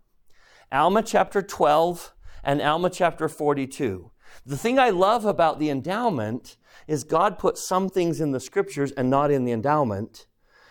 Alma 0.72 1.02
chapter 1.02 1.40
12 1.40 2.12
and 2.42 2.60
Alma 2.60 2.90
chapter 2.90 3.28
42. 3.28 4.10
The 4.44 4.56
thing 4.56 4.78
I 4.78 4.90
love 4.90 5.24
about 5.24 5.58
the 5.58 5.70
endowment 5.70 6.56
is 6.86 7.04
God 7.04 7.38
put 7.38 7.58
some 7.58 7.88
things 7.88 8.20
in 8.20 8.32
the 8.32 8.40
scriptures 8.40 8.92
and 8.92 9.10
not 9.10 9.30
in 9.30 9.44
the 9.44 9.52
endowment, 9.52 10.26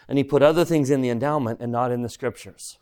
and 0.08 0.18
He 0.18 0.24
put 0.24 0.42
other 0.42 0.66
things 0.66 0.90
in 0.90 1.02
the 1.02 1.10
endowment 1.10 1.60
and 1.62 1.72
not 1.72 1.92
in 1.92 2.02
the 2.02 2.10
scriptures. 2.10 2.80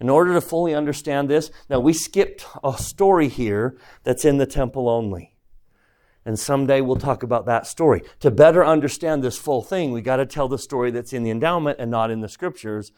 In 0.00 0.08
order 0.08 0.34
to 0.34 0.40
fully 0.40 0.74
understand 0.74 1.28
this, 1.28 1.50
now 1.68 1.80
we 1.80 1.92
skipped 1.92 2.46
a 2.62 2.76
story 2.78 3.28
here 3.28 3.76
that's 4.02 4.24
in 4.24 4.38
the 4.38 4.46
temple 4.46 4.88
only. 4.88 5.34
And 6.24 6.38
someday 6.38 6.80
we'll 6.80 6.96
talk 6.96 7.22
about 7.22 7.46
that 7.46 7.66
story. 7.66 8.02
To 8.20 8.30
better 8.30 8.64
understand 8.64 9.22
this 9.22 9.36
full 9.36 9.62
thing, 9.62 9.92
we 9.92 10.00
got 10.00 10.16
to 10.16 10.26
tell 10.26 10.48
the 10.48 10.58
story 10.58 10.90
that's 10.90 11.12
in 11.12 11.22
the 11.22 11.30
endowment 11.30 11.78
and 11.78 11.90
not 11.90 12.10
in 12.10 12.20
the 12.20 12.28
scriptures. 12.28 12.92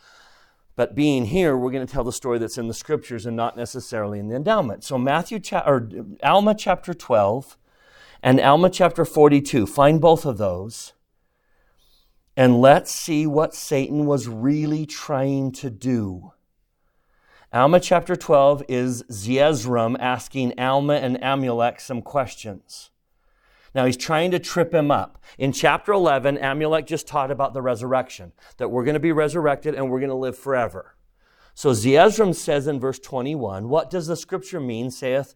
But 0.76 0.94
being 0.94 1.24
here, 1.24 1.56
we're 1.56 1.72
going 1.72 1.86
to 1.86 1.92
tell 1.92 2.04
the 2.04 2.12
story 2.12 2.38
that's 2.38 2.58
in 2.58 2.68
the 2.68 2.74
scriptures 2.74 3.26
and 3.26 3.36
not 3.36 3.56
necessarily 3.56 4.18
in 4.18 4.28
the 4.28 4.36
endowment. 4.36 4.84
So 4.84 4.96
Matthew 4.96 5.40
cha- 5.40 5.64
or 5.66 5.88
Alma 6.22 6.54
chapter 6.54 6.94
12 6.94 7.56
and 8.22 8.40
Alma 8.40 8.70
chapter 8.70 9.04
42, 9.04 9.66
find 9.66 10.00
both 10.00 10.24
of 10.24 10.38
those. 10.38 10.92
And 12.36 12.60
let's 12.60 12.92
see 12.92 13.26
what 13.26 13.54
Satan 13.54 14.04
was 14.04 14.28
really 14.28 14.84
trying 14.84 15.52
to 15.52 15.70
do. 15.70 16.32
Alma 17.56 17.80
chapter 17.80 18.14
12 18.14 18.64
is 18.68 19.02
Zeezrom 19.04 19.96
asking 19.98 20.60
Alma 20.60 20.96
and 20.96 21.16
Amulek 21.22 21.80
some 21.80 22.02
questions. 22.02 22.90
Now 23.74 23.86
he's 23.86 23.96
trying 23.96 24.30
to 24.32 24.38
trip 24.38 24.74
him 24.74 24.90
up. 24.90 25.24
In 25.38 25.52
chapter 25.52 25.92
11, 25.92 26.36
Amulek 26.36 26.84
just 26.84 27.06
taught 27.06 27.30
about 27.30 27.54
the 27.54 27.62
resurrection, 27.62 28.32
that 28.58 28.70
we're 28.70 28.84
going 28.84 28.92
to 28.92 29.00
be 29.00 29.10
resurrected 29.10 29.74
and 29.74 29.88
we're 29.88 30.00
going 30.00 30.10
to 30.10 30.14
live 30.14 30.36
forever. 30.36 30.96
So 31.54 31.70
Zeezrom 31.70 32.34
says 32.34 32.66
in 32.66 32.78
verse 32.78 32.98
21, 32.98 33.70
What 33.70 33.88
does 33.88 34.06
the 34.06 34.16
scripture 34.16 34.60
mean, 34.60 34.90
saith, 34.90 35.34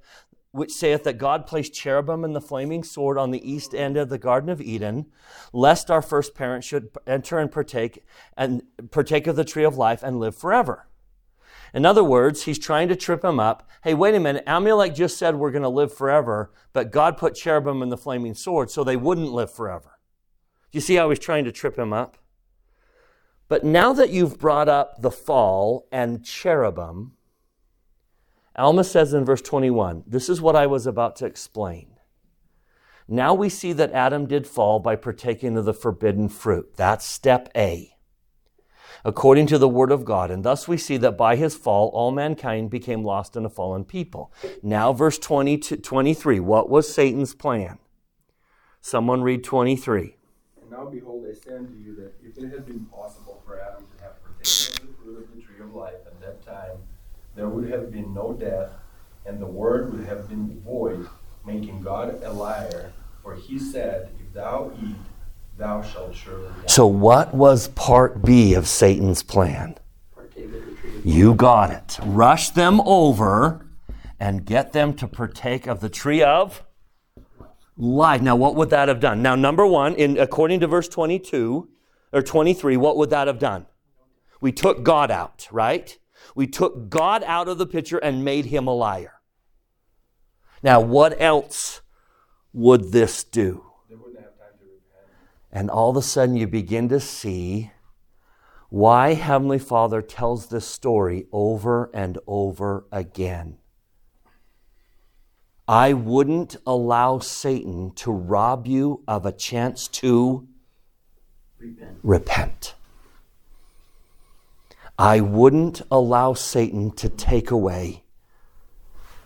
which 0.50 0.73
saith 0.73 1.05
that 1.05 1.17
God 1.17 1.47
placed 1.47 1.73
cherubim 1.73 2.23
and 2.23 2.37
the 2.37 2.43
flaming 2.43 2.85
sword 2.85 3.17
on 3.17 3.31
the 3.31 3.50
east 3.50 3.75
end 3.75 3.97
of 3.97 4.11
the 4.11 4.19
Garden 4.19 4.50
of 4.50 4.61
Eden, 4.61 5.07
lest 5.55 5.91
our 5.91 6.03
first 6.03 6.35
parents 6.35 6.67
should 6.67 6.91
enter 7.07 7.39
and 7.39 7.50
partake 7.50 8.05
and 8.37 8.62
partake 8.91 9.27
of 9.27 9.37
the 9.37 9.45
tree 9.47 9.65
of 9.65 9.79
life 9.79 10.03
and 10.03 10.21
live 10.21 10.37
forever. 10.37 10.87
In 11.73 11.87
other 11.87 12.03
words, 12.03 12.45
he's 12.45 12.59
trying 12.59 12.89
to 12.89 12.97
trip 12.97 13.25
him 13.25 13.39
up. 13.39 13.69
Hey, 13.83 13.95
wait 13.95 14.15
a 14.15 14.21
minute. 14.21 14.45
Amulek 14.47 14.95
just 14.95 15.19
said 15.19 15.37
we're 15.37 15.50
going 15.50 15.62
to 15.62 15.69
live 15.69 15.95
forever, 15.95 16.53
but 16.73 16.91
God 16.91 17.17
put 17.17 17.35
cherubim 17.35 17.83
in 17.83 17.89
the 17.89 17.97
flaming 17.97 18.35
sword 18.35 18.71
so 18.71 18.83
they 18.83 18.97
wouldn't 18.97 19.33
live 19.33 19.53
forever. 19.53 19.99
You 20.73 20.81
see 20.81 20.97
how 20.97 21.09
he's 21.11 21.19
trying 21.19 21.45
to 21.45 21.53
trip 21.53 21.79
him 21.79 21.93
up? 21.93 22.19
But 23.49 23.65
now 23.65 23.93
that 23.93 24.11
you've 24.11 24.39
brought 24.39 24.69
up 24.69 25.00
the 25.00 25.11
fall 25.11 25.89
and 25.91 26.25
cherubim, 26.25 27.12
Alma 28.57 28.85
says 28.85 29.12
in 29.15 29.25
verse 29.25 29.43
21, 29.43 30.05
this 30.07 30.29
is 30.29 30.41
what 30.41 30.57
I 30.57 30.67
was 30.67 30.87
about 30.87 31.17
to 31.17 31.27
explain. 31.27 31.97
Now 33.09 33.35
we 33.35 33.49
see 33.49 33.73
that 33.73 33.93
Adam 33.93 34.27
did 34.27 34.47
fall 34.47 34.79
by 34.79 34.95
partaking 34.95 35.57
of 35.57 35.65
the 35.65 35.75
forbidden 35.75 36.29
fruit. 36.29 36.77
That's 36.77 37.05
step 37.05 37.49
A 37.57 37.93
according 39.04 39.47
to 39.49 39.59
the 39.59 39.69
word 39.69 39.90
of 39.90 40.04
God. 40.04 40.30
And 40.30 40.45
thus 40.45 40.69
we 40.69 40.76
see 40.76 40.97
that 40.99 41.16
by 41.16 41.37
his 41.37 41.57
fall, 41.57 41.88
all 41.88 42.11
mankind 42.11 42.71
became 42.71 43.04
lost 43.04 43.37
in 43.37 43.45
a 43.45 43.50
fallen 43.50 43.85
people. 43.85 44.33
Now, 44.62 44.92
verse 44.92 45.19
20 45.19 45.59
to 45.59 45.76
23. 45.76 46.40
What 46.40 46.69
was 46.69 46.92
Satan's 46.92 47.35
plan? 47.35 47.78
Someone 48.80 49.23
read 49.23 49.45
23. 49.45 50.16
And 50.62 50.71
now 50.71 50.87
behold, 50.87 51.26
I 51.30 51.35
say 51.35 51.57
unto 51.57 51.75
you 51.75 51.95
that 51.97 52.14
if 52.23 52.38
it 52.38 52.50
had 52.50 52.66
been 52.66 52.87
possible 52.87 53.42
for 53.45 53.61
Adam 53.61 53.85
to 53.97 54.02
have 54.02 54.23
partaken 54.23 54.88
of 54.88 54.97
the 54.97 55.02
fruit 55.02 55.19
of 55.23 55.35
the 55.35 55.42
tree 55.42 55.61
of 55.61 55.75
life 55.75 56.00
at 56.07 56.21
that 56.21 56.45
time, 56.45 56.78
there 57.35 57.49
would 57.49 57.71
have 57.71 57.92
been 57.92 58.12
no 58.14 58.33
death, 58.33 58.71
and 59.26 59.40
the 59.40 59.47
word 59.47 59.92
would 59.92 60.07
have 60.07 60.28
been 60.28 60.61
void, 60.61 61.09
making 61.45 61.83
God 61.83 62.23
a 62.23 62.33
liar. 62.33 62.92
For 63.23 63.35
he 63.35 63.59
said, 63.59 64.11
If 64.19 64.33
thou 64.33 64.73
eat, 64.83 64.97
thou 65.61 65.83
shalt 65.83 66.14
surely 66.14 66.49
die. 66.49 66.67
So, 66.67 66.87
what 66.87 67.35
was 67.35 67.69
part 67.69 68.25
B 68.25 68.55
of 68.55 68.67
Satan's 68.67 69.23
plan? 69.23 69.76
Partake 70.14 70.45
of 70.45 70.52
the 70.52 70.75
tree 70.75 70.99
of 70.99 71.07
You 71.07 71.35
got 71.35 71.71
it. 71.71 71.99
Rush 72.05 72.50
them 72.50 72.81
over 72.81 73.67
and 74.19 74.45
get 74.45 74.73
them 74.73 74.95
to 74.95 75.06
partake 75.06 75.67
of 75.67 75.80
the 75.80 75.89
tree 75.89 76.23
of 76.23 76.65
life. 77.76 78.21
Now, 78.21 78.37
what 78.37 78.54
would 78.56 78.71
that 78.71 78.89
have 78.89 79.00
done? 79.00 79.23
Now, 79.23 79.35
number 79.35 79.67
one, 79.67 79.95
in 79.95 80.19
according 80.19 80.61
to 80.61 80.67
verse 80.67 80.89
22 80.89 81.69
or 82.13 82.23
23, 82.23 82.76
what 82.76 82.97
would 82.97 83.11
that 83.11 83.26
have 83.26 83.39
done? 83.39 83.67
We 84.41 84.52
took 84.52 84.82
God 84.82 85.11
out, 85.11 85.49
right? 85.50 85.97
We 86.35 86.47
took 86.47 86.89
God 86.89 87.23
out 87.25 87.49
of 87.49 87.58
the 87.58 87.67
picture 87.67 87.99
and 87.99 88.25
made 88.25 88.47
him 88.47 88.67
a 88.67 88.75
liar. 88.75 89.15
Now, 90.63 90.80
what 90.80 91.21
else 91.21 91.80
would 92.52 92.93
this 92.93 93.25
do? 93.25 93.65
They 93.89 93.97
wouldn't 93.97 94.21
have 94.21 94.37
time 94.39 94.58
to 94.58 94.65
repent. 94.65 95.08
And 95.52 95.71
all 95.71 95.91
of 95.91 95.97
a 95.97 96.02
sudden, 96.02 96.36
you 96.36 96.47
begin 96.47 96.89
to 96.91 97.00
see 97.00 97.73
why 98.69 99.15
Heavenly 99.15 99.58
Father 99.58 100.00
tells 100.00 100.47
this 100.47 100.67
story 100.67 101.26
over 101.32 101.91
and 101.93 102.19
over 102.26 102.86
again. 102.93 103.58
I 105.67 105.93
wouldn't 105.93 106.56
allow 106.67 107.19
Satan 107.19 107.93
to 107.97 108.13
rob 108.13 108.67
you 108.67 109.02
of 109.06 109.26
a 109.26 109.32
chance 109.32 109.89
to 109.89 110.49
repent. 111.58 111.99
repent. 112.02 112.75
I 114.99 115.21
wouldn't 115.21 115.82
allow 115.91 116.34
Satan 116.34 116.91
to 116.97 117.08
take 117.08 117.50
away 117.50 118.04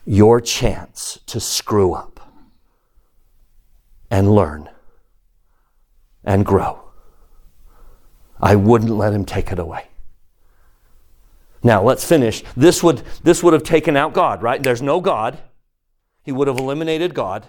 your 0.07 0.41
chance 0.41 1.19
to 1.27 1.41
screw 1.41 1.95
up 1.95 2.33
and 4.11 4.35
learn 4.35 4.69
and 6.25 6.45
grow. 6.45 6.83
I 8.41 8.57
wouldn't 8.57 8.91
let 8.91 9.13
him 9.13 9.25
take 9.25 9.53
it 9.53 9.59
away. 9.59 9.89
Now, 11.63 11.83
let's 11.83 12.05
finish. 12.05 12.45
This 12.57 12.83
would, 12.83 13.03
this 13.23 13.43
would 13.43 13.55
have 13.55 13.63
taken 13.63 13.97
out 13.97 14.13
God, 14.13 14.43
right? 14.43 14.63
There's 14.63 14.83
no 14.83 15.01
God. 15.01 15.39
He 16.23 16.31
would 16.33 16.49
have 16.49 16.59
eliminated 16.59 17.15
God. 17.15 17.49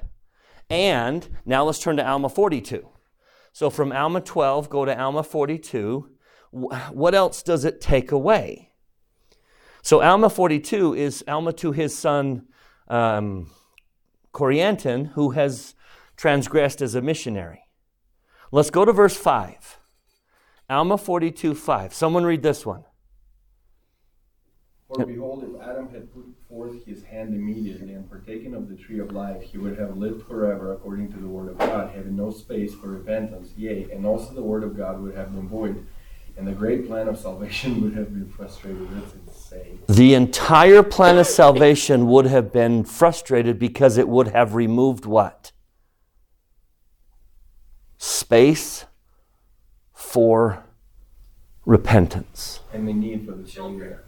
And 0.70 1.28
now 1.46 1.66
let's 1.66 1.80
turn 1.80 1.98
to 1.98 2.08
Alma 2.08 2.30
42. 2.30 2.88
So 3.52 3.70
from 3.70 3.92
Alma 3.92 4.22
12, 4.22 4.70
go 4.70 4.86
to 4.86 4.98
Alma 4.98 5.24
42. 5.24 6.10
What 6.52 7.14
else 7.14 7.44
does 7.44 7.66
it 7.66 7.82
take 7.82 8.12
away? 8.12 8.72
So 9.82 10.02
Alma 10.02 10.30
42 10.30 10.96
is 10.96 11.24
Alma 11.28 11.54
to 11.54 11.72
his 11.72 11.96
son 11.96 12.48
um, 12.88 13.52
Corianton, 14.34 15.12
who 15.12 15.32
has 15.32 15.76
transgressed 16.16 16.82
as 16.82 16.96
a 16.96 17.02
missionary. 17.02 17.65
Let's 18.52 18.70
go 18.70 18.86
to 18.86 18.92
verse 18.92 19.16
5. 19.16 19.80
Alma 20.70 20.98
42, 20.98 21.54
5. 21.56 21.94
Someone 21.94 22.26
read 22.26 22.44
this 22.44 22.66
one. 22.66 22.86
For 24.88 25.06
behold, 25.06 25.44
if 25.44 25.62
Adam 25.68 25.90
had 25.90 26.14
put 26.14 26.26
forth 26.48 26.86
his 26.86 27.04
hand 27.04 27.34
immediately 27.34 27.94
and 27.94 28.08
partaken 28.10 28.54
of 28.54 28.70
the 28.70 28.76
tree 28.76 29.00
of 29.00 29.12
life, 29.12 29.42
he 29.42 29.58
would 29.58 29.80
have 29.80 29.98
lived 29.98 30.28
forever 30.28 30.74
according 30.74 31.12
to 31.14 31.20
the 31.20 31.28
word 31.28 31.50
of 31.50 31.58
God, 31.58 31.92
having 31.96 32.16
no 32.16 32.30
space 32.30 32.74
for 32.76 32.90
repentance. 32.90 33.52
Yea, 33.58 33.90
and 33.92 34.06
also 34.06 34.34
the 34.34 34.44
word 34.44 34.64
of 34.64 34.78
God 34.78 35.02
would 35.02 35.16
have 35.16 35.34
been 35.34 35.50
void, 35.50 35.86
and 36.38 36.48
the 36.48 36.52
great 36.52 36.88
plan 36.88 37.08
of 37.08 37.18
salvation 37.18 37.82
would 37.84 37.96
have 37.96 38.14
been 38.14 38.30
frustrated. 38.30 38.88
That's 38.92 39.16
insane. 39.16 39.80
The 39.90 40.14
entire 40.14 40.84
plan 40.84 41.18
of 41.18 41.26
salvation 41.26 42.06
would 42.08 42.28
have 42.28 42.54
been 42.54 42.84
frustrated 42.84 43.58
because 43.58 43.98
it 43.98 44.08
would 44.08 44.28
have 44.30 44.54
removed 44.54 45.06
what? 45.06 45.52
Space 48.16 48.86
for 49.92 50.64
repentance. 51.66 52.62
And 52.72 52.88
the 52.88 52.94
need 52.94 53.26
for 53.26 53.34
the 53.34 53.46
Savior. 53.46 54.06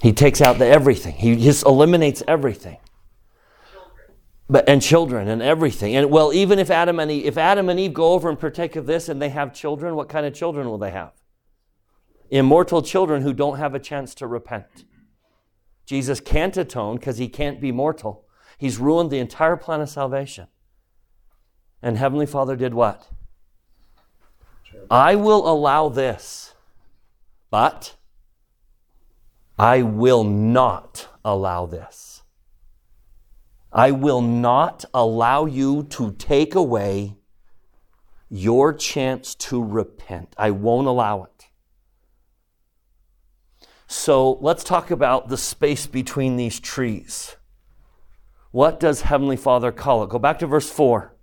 He 0.00 0.14
takes 0.14 0.40
out 0.40 0.58
the 0.58 0.64
everything. 0.64 1.14
He 1.14 1.36
just 1.36 1.66
eliminates 1.66 2.22
everything. 2.26 2.78
Children. 3.70 4.16
But 4.48 4.66
and 4.66 4.80
children 4.80 5.28
and 5.28 5.42
everything. 5.42 5.94
And 5.94 6.10
well, 6.10 6.32
even 6.32 6.58
if 6.58 6.70
Adam 6.70 6.98
and 6.98 7.10
Eve, 7.10 7.26
if 7.26 7.36
Adam 7.36 7.68
and 7.68 7.78
Eve 7.78 7.92
go 7.92 8.14
over 8.14 8.30
and 8.30 8.40
partake 8.40 8.76
of 8.76 8.86
this 8.86 9.10
and 9.10 9.20
they 9.20 9.28
have 9.28 9.52
children, 9.52 9.94
what 9.94 10.08
kind 10.08 10.24
of 10.24 10.32
children 10.32 10.66
will 10.66 10.78
they 10.78 10.92
have? 10.92 11.12
Immortal 12.30 12.80
children 12.80 13.20
who 13.20 13.34
don't 13.34 13.58
have 13.58 13.74
a 13.74 13.78
chance 13.78 14.14
to 14.14 14.26
repent. 14.26 14.84
Jesus 15.84 16.18
can't 16.18 16.56
atone 16.56 16.96
because 16.96 17.18
he 17.18 17.28
can't 17.28 17.60
be 17.60 17.72
mortal. 17.72 18.24
He's 18.56 18.78
ruined 18.78 19.10
the 19.10 19.18
entire 19.18 19.58
plan 19.58 19.82
of 19.82 19.90
salvation. 19.90 20.46
And 21.82 21.98
Heavenly 21.98 22.26
Father 22.26 22.56
did 22.56 22.72
what? 22.72 23.06
I 24.90 25.14
will 25.16 25.50
allow 25.50 25.88
this, 25.88 26.54
but 27.50 27.96
I 29.58 29.82
will 29.82 30.24
not 30.24 31.08
allow 31.24 31.66
this. 31.66 32.22
I 33.72 33.90
will 33.90 34.22
not 34.22 34.84
allow 34.94 35.44
you 35.44 35.82
to 35.90 36.12
take 36.12 36.54
away 36.54 37.16
your 38.30 38.72
chance 38.72 39.34
to 39.34 39.62
repent. 39.62 40.34
I 40.38 40.50
won't 40.50 40.86
allow 40.86 41.24
it. 41.24 41.46
So 43.86 44.32
let's 44.40 44.64
talk 44.64 44.90
about 44.90 45.28
the 45.28 45.36
space 45.36 45.86
between 45.86 46.36
these 46.36 46.60
trees. 46.60 47.36
What 48.50 48.80
does 48.80 49.02
Heavenly 49.02 49.36
Father 49.36 49.72
call 49.72 50.02
it? 50.02 50.10
Go 50.10 50.18
back 50.18 50.38
to 50.38 50.46
verse 50.46 50.70
4. 50.70 51.14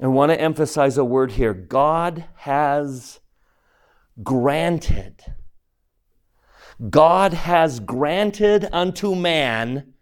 I 0.00 0.06
want 0.06 0.30
to 0.30 0.40
emphasize 0.40 0.96
a 0.96 1.04
word 1.04 1.32
here. 1.32 1.52
God 1.52 2.24
has 2.36 3.20
granted. 4.22 5.22
God 6.90 7.32
has 7.32 7.80
granted 7.80 8.68
unto 8.72 9.16
man 9.16 9.94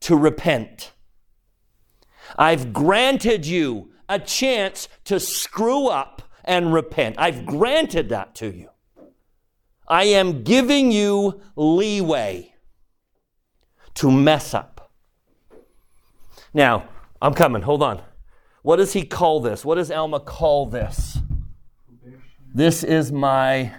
to 0.00 0.16
repent. 0.16 0.92
I've 2.36 2.72
granted 2.72 3.46
you 3.46 3.92
a 4.08 4.18
chance 4.18 4.88
to 5.04 5.20
screw 5.20 5.86
up 5.86 6.22
and 6.44 6.72
repent. 6.72 7.16
I've 7.18 7.46
granted 7.46 8.08
that 8.08 8.34
to 8.36 8.48
you. 8.48 8.70
I 9.86 10.04
am 10.04 10.42
giving 10.42 10.90
you 10.90 11.40
leeway 11.56 12.54
to 13.94 14.10
mess 14.10 14.54
up. 14.54 14.90
Now, 16.52 16.88
I'm 17.22 17.34
coming. 17.34 17.62
Hold 17.62 17.82
on. 17.82 18.02
What 18.68 18.76
does 18.76 18.92
he 18.92 19.06
call 19.06 19.40
this? 19.40 19.64
What 19.64 19.76
does 19.76 19.90
Alma 19.90 20.20
call 20.20 20.66
this? 20.66 21.20
This 22.54 22.84
is 22.84 23.10
my 23.10 23.72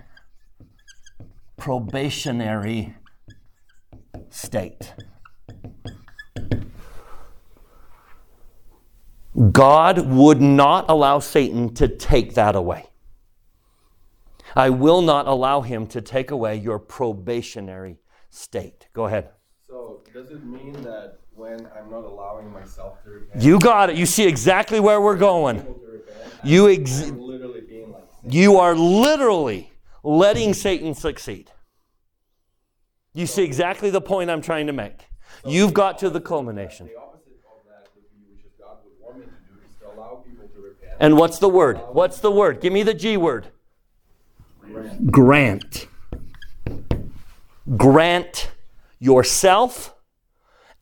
probationary 1.57 2.95
state. 4.31 4.95
God 9.51 10.07
would 10.07 10.41
not 10.41 10.89
allow 10.89 11.19
Satan 11.19 11.71
to 11.75 11.87
take 11.87 12.33
that 12.33 12.55
away. 12.55 12.87
I 14.55 14.71
will 14.71 15.03
not 15.03 15.27
allow 15.27 15.61
him 15.61 15.85
to 15.85 16.01
take 16.01 16.31
away 16.31 16.55
your 16.55 16.79
probationary 16.79 17.99
state. 18.31 18.87
Go 18.93 19.05
ahead. 19.05 19.29
So 19.67 20.01
does 20.11 20.31
it 20.31 20.43
mean 20.43 20.73
that 20.81 21.19
when 21.39 21.67
I'm 21.77 21.89
not 21.89 22.03
allowing 22.03 22.51
myself 22.51 23.01
to 23.03 23.11
repent, 23.11 23.41
You 23.41 23.59
got 23.59 23.89
it. 23.89 23.95
You 23.95 24.05
see 24.05 24.27
exactly 24.27 24.81
where 24.81 24.99
we're 24.99 25.15
going. 25.15 25.65
You 26.43 26.69
ex- 26.69 27.03
I'm 27.03 27.19
literally 27.19 27.61
being 27.61 27.93
like, 27.93 28.03
You 28.27 28.57
are 28.57 28.75
literally 28.75 29.71
letting 30.03 30.53
Satan 30.53 30.93
succeed. 30.93 31.49
You 33.13 33.25
see 33.25 33.43
exactly 33.43 33.89
the 33.89 34.01
point 34.01 34.29
I'm 34.29 34.41
trying 34.41 34.67
to 34.67 34.73
make. 34.73 35.07
You've 35.45 35.73
got 35.73 35.97
to 35.99 36.09
the 36.09 36.19
culmination. 36.19 36.87
the 36.87 36.99
opposite 36.99 37.39
of 37.45 37.65
that 37.69 37.87
would 37.95 38.03
be, 38.11 38.33
which 38.33 38.45
is 38.45 38.51
God 38.59 38.77
would 38.83 38.93
want 39.01 39.19
me 39.19 39.25
to 39.25 39.31
do, 39.31 39.65
is 39.65 39.75
to 39.79 39.87
allow 39.97 40.23
people 40.25 40.45
to 40.45 40.61
repent. 40.61 40.97
And 40.99 41.17
what's 41.17 41.39
the 41.39 41.49
word? 41.49 41.77
What's 41.93 42.19
the 42.19 42.31
word? 42.31 42.59
Give 42.59 42.73
me 42.73 42.83
the 42.83 42.93
G 42.93 43.15
word. 43.15 43.47
Grant. 45.09 45.87
Grant 47.77 48.51
yourself 48.99 49.95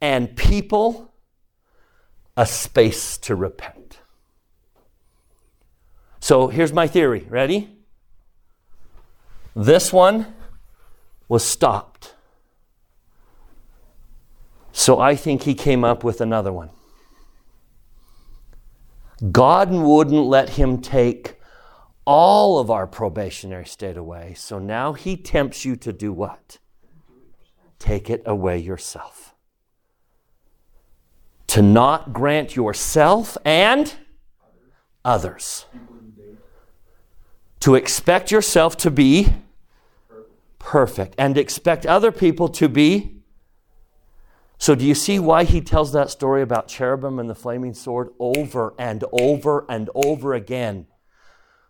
and 0.01 0.35
people 0.35 1.13
a 2.35 2.45
space 2.45 3.17
to 3.17 3.35
repent. 3.35 3.99
So 6.19 6.47
here's 6.47 6.73
my 6.73 6.87
theory. 6.87 7.25
Ready? 7.29 7.69
This 9.55 9.91
one 9.91 10.35
was 11.27 11.43
stopped. 11.43 12.13
So 14.71 14.99
I 14.99 15.15
think 15.15 15.43
he 15.43 15.55
came 15.55 15.83
up 15.83 16.03
with 16.03 16.21
another 16.21 16.53
one. 16.53 16.69
God 19.31 19.71
wouldn't 19.71 20.25
let 20.25 20.49
him 20.49 20.79
take 20.79 21.39
all 22.05 22.59
of 22.59 22.69
our 22.69 22.85
probationary 22.85 23.65
state 23.65 23.97
away. 23.97 24.35
So 24.35 24.59
now 24.59 24.93
he 24.93 25.17
tempts 25.17 25.65
you 25.65 25.75
to 25.77 25.91
do 25.91 26.13
what? 26.13 26.59
Take 27.79 28.09
it 28.09 28.21
away 28.25 28.59
yourself. 28.59 29.33
To 31.57 31.63
not 31.63 32.13
grant 32.13 32.55
yourself 32.55 33.35
and 33.43 33.91
others. 35.03 35.65
To 37.61 37.73
expect 37.73 38.29
yourself 38.29 38.77
to 38.77 38.91
be 38.91 39.33
perfect 40.59 41.15
and 41.17 41.35
expect 41.35 41.87
other 41.87 42.11
people 42.11 42.47
to 42.49 42.69
be. 42.69 43.23
So, 44.59 44.75
do 44.75 44.85
you 44.85 44.93
see 44.93 45.17
why 45.17 45.45
he 45.45 45.59
tells 45.59 45.91
that 45.93 46.11
story 46.11 46.43
about 46.43 46.67
cherubim 46.67 47.17
and 47.17 47.27
the 47.27 47.33
flaming 47.33 47.73
sword 47.73 48.09
over 48.19 48.75
and 48.77 49.03
over 49.11 49.65
and 49.67 49.89
over 49.95 50.35
again? 50.35 50.85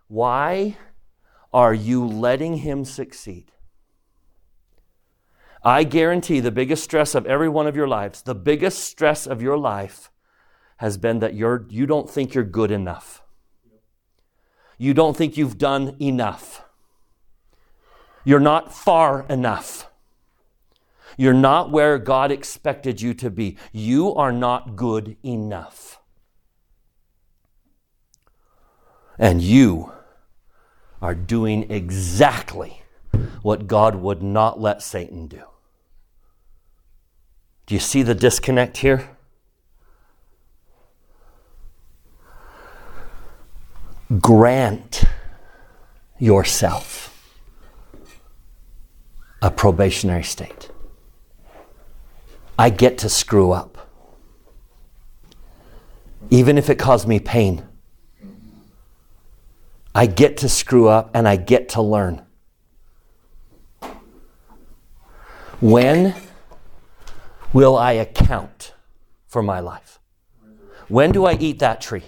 Why 0.08 0.76
are 1.50 1.72
you 1.72 2.06
letting 2.06 2.58
him 2.58 2.84
succeed? 2.84 3.52
I 5.62 5.84
guarantee 5.84 6.40
the 6.40 6.50
biggest 6.50 6.84
stress 6.84 7.14
of 7.14 7.26
every 7.26 7.48
one 7.48 7.66
of 7.66 7.76
your 7.76 7.88
lives, 7.88 8.22
the 8.22 8.34
biggest 8.34 8.84
stress 8.84 9.26
of 9.26 9.42
your 9.42 9.58
life 9.58 10.10
has 10.78 10.96
been 10.96 11.18
that 11.18 11.34
you're, 11.34 11.66
you 11.68 11.86
don't 11.86 12.08
think 12.08 12.34
you're 12.34 12.44
good 12.44 12.70
enough. 12.70 13.22
You 14.78 14.94
don't 14.94 15.16
think 15.16 15.36
you've 15.36 15.58
done 15.58 15.96
enough. 16.00 16.64
You're 18.24 18.38
not 18.38 18.72
far 18.72 19.26
enough. 19.28 19.90
You're 21.16 21.34
not 21.34 21.72
where 21.72 21.98
God 21.98 22.30
expected 22.30 23.00
you 23.00 23.12
to 23.14 23.28
be. 23.28 23.56
You 23.72 24.14
are 24.14 24.30
not 24.30 24.76
good 24.76 25.16
enough. 25.24 26.00
And 29.18 29.42
you 29.42 29.92
are 31.02 31.14
doing 31.14 31.68
exactly 31.70 32.82
what 33.42 33.66
God 33.66 33.96
would 33.96 34.22
not 34.22 34.60
let 34.60 34.82
Satan 34.82 35.26
do. 35.26 35.42
Do 37.66 37.74
you 37.74 37.80
see 37.80 38.02
the 38.02 38.14
disconnect 38.14 38.78
here? 38.78 39.10
Grant 44.20 45.04
yourself 46.18 47.08
a 49.42 49.50
probationary 49.50 50.24
state. 50.24 50.70
I 52.58 52.70
get 52.70 52.98
to 52.98 53.08
screw 53.08 53.52
up, 53.52 53.88
even 56.30 56.58
if 56.58 56.68
it 56.68 56.76
caused 56.76 57.06
me 57.06 57.20
pain. 57.20 57.62
I 59.94 60.06
get 60.06 60.36
to 60.38 60.48
screw 60.48 60.88
up 60.88 61.10
and 61.14 61.28
I 61.28 61.36
get 61.36 61.68
to 61.70 61.82
learn. 61.82 62.22
When 65.60 66.14
will 67.52 67.76
I 67.76 67.92
account 67.92 68.74
for 69.26 69.42
my 69.42 69.60
life? 69.60 69.98
When 70.88 71.12
do 71.12 71.26
I 71.26 71.34
eat 71.34 71.58
that 71.58 71.80
tree? 71.80 72.04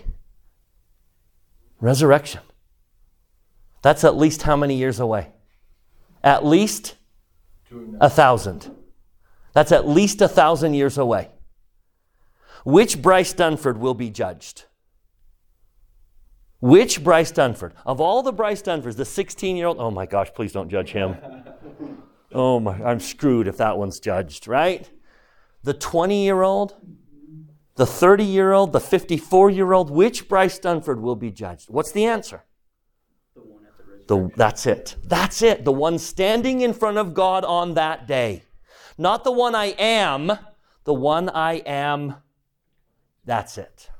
Resurrection. 1.80 2.42
That's 3.82 4.04
at 4.04 4.16
least 4.16 4.42
how 4.42 4.56
many 4.56 4.76
years 4.76 5.00
away? 5.00 5.28
At 6.22 6.44
least 6.44 6.94
a 8.00 8.10
thousand. 8.10 8.70
That's 9.52 9.72
at 9.72 9.88
least 9.88 10.20
a 10.20 10.28
thousand 10.28 10.74
years 10.74 10.98
away. 10.98 11.30
Which 12.64 13.00
Bryce 13.00 13.34
Dunford 13.34 13.78
will 13.78 13.94
be 13.94 14.10
judged? 14.10 14.64
Which 16.60 17.02
Bryce 17.02 17.32
Dunford? 17.32 17.72
Of 17.86 18.00
all 18.00 18.22
the 18.22 18.32
Bryce 18.32 18.62
Dunfords, 18.62 18.96
the 18.96 19.04
16 19.04 19.56
year 19.56 19.66
old, 19.66 19.78
oh 19.80 19.90
my 19.90 20.06
gosh, 20.06 20.30
please 20.34 20.52
don't 20.52 20.68
judge 20.68 20.90
him. 20.90 21.16
Oh 22.32 22.60
my, 22.60 22.82
I'm 22.82 23.00
screwed 23.00 23.48
if 23.48 23.56
that 23.56 23.76
one's 23.76 23.98
judged, 24.00 24.46
right? 24.46 24.88
The 25.62 25.74
20 25.74 26.24
year 26.24 26.42
old, 26.42 26.76
the 27.76 27.86
30 27.86 28.24
year 28.24 28.52
old, 28.52 28.72
the 28.72 28.80
54 28.80 29.50
year 29.50 29.72
old, 29.72 29.90
which 29.90 30.28
Bryce 30.28 30.58
Dunford 30.58 31.00
will 31.00 31.16
be 31.16 31.30
judged? 31.30 31.70
What's 31.70 31.92
the 31.92 32.04
answer? 32.04 32.44
The 33.34 33.42
one 33.42 33.64
at 33.64 33.76
the 33.76 33.84
resurrection. 33.84 34.28
The, 34.28 34.36
that's 34.36 34.66
it. 34.66 34.96
That's 35.04 35.42
it. 35.42 35.64
The 35.64 35.72
one 35.72 35.98
standing 35.98 36.60
in 36.60 36.72
front 36.72 36.98
of 36.98 37.14
God 37.14 37.44
on 37.44 37.74
that 37.74 38.06
day. 38.06 38.42
Not 38.96 39.24
the 39.24 39.32
one 39.32 39.54
I 39.54 39.74
am, 39.78 40.32
the 40.84 40.94
one 40.94 41.28
I 41.30 41.54
am. 41.66 42.16
That's 43.24 43.58
it. 43.58 43.90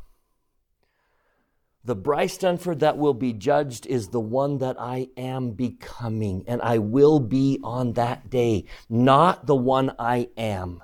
The 1.82 1.96
Bryce 1.96 2.36
Dunford 2.36 2.80
that 2.80 2.98
will 2.98 3.14
be 3.14 3.32
judged 3.32 3.86
is 3.86 4.08
the 4.08 4.20
one 4.20 4.58
that 4.58 4.76
I 4.78 5.08
am 5.16 5.52
becoming, 5.52 6.44
and 6.46 6.60
I 6.60 6.78
will 6.78 7.20
be 7.20 7.58
on 7.64 7.94
that 7.94 8.28
day, 8.28 8.66
not 8.90 9.46
the 9.46 9.56
one 9.56 9.94
I 9.98 10.28
am. 10.36 10.82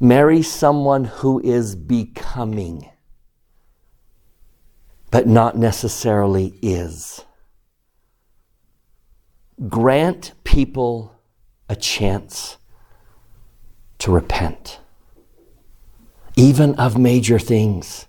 Marry 0.00 0.42
someone 0.42 1.04
who 1.04 1.40
is 1.40 1.76
becoming, 1.76 2.88
but 5.10 5.26
not 5.26 5.58
necessarily 5.58 6.58
is. 6.62 7.22
Grant 9.68 10.32
people 10.44 11.14
a 11.68 11.76
chance 11.76 12.56
to 13.98 14.10
repent 14.10 14.80
even 16.36 16.74
of 16.76 16.96
major 16.96 17.38
things. 17.38 18.06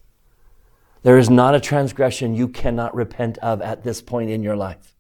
There 1.04 1.18
is 1.18 1.30
not 1.30 1.56
a 1.56 1.60
transgression 1.60 2.36
you 2.36 2.48
cannot 2.48 2.94
repent 2.94 3.38
of 3.40 3.62
at 3.62 3.84
this 3.84 4.02
point 4.02 4.30
in 4.30 4.44
your 4.44 4.56
life. 4.56 4.96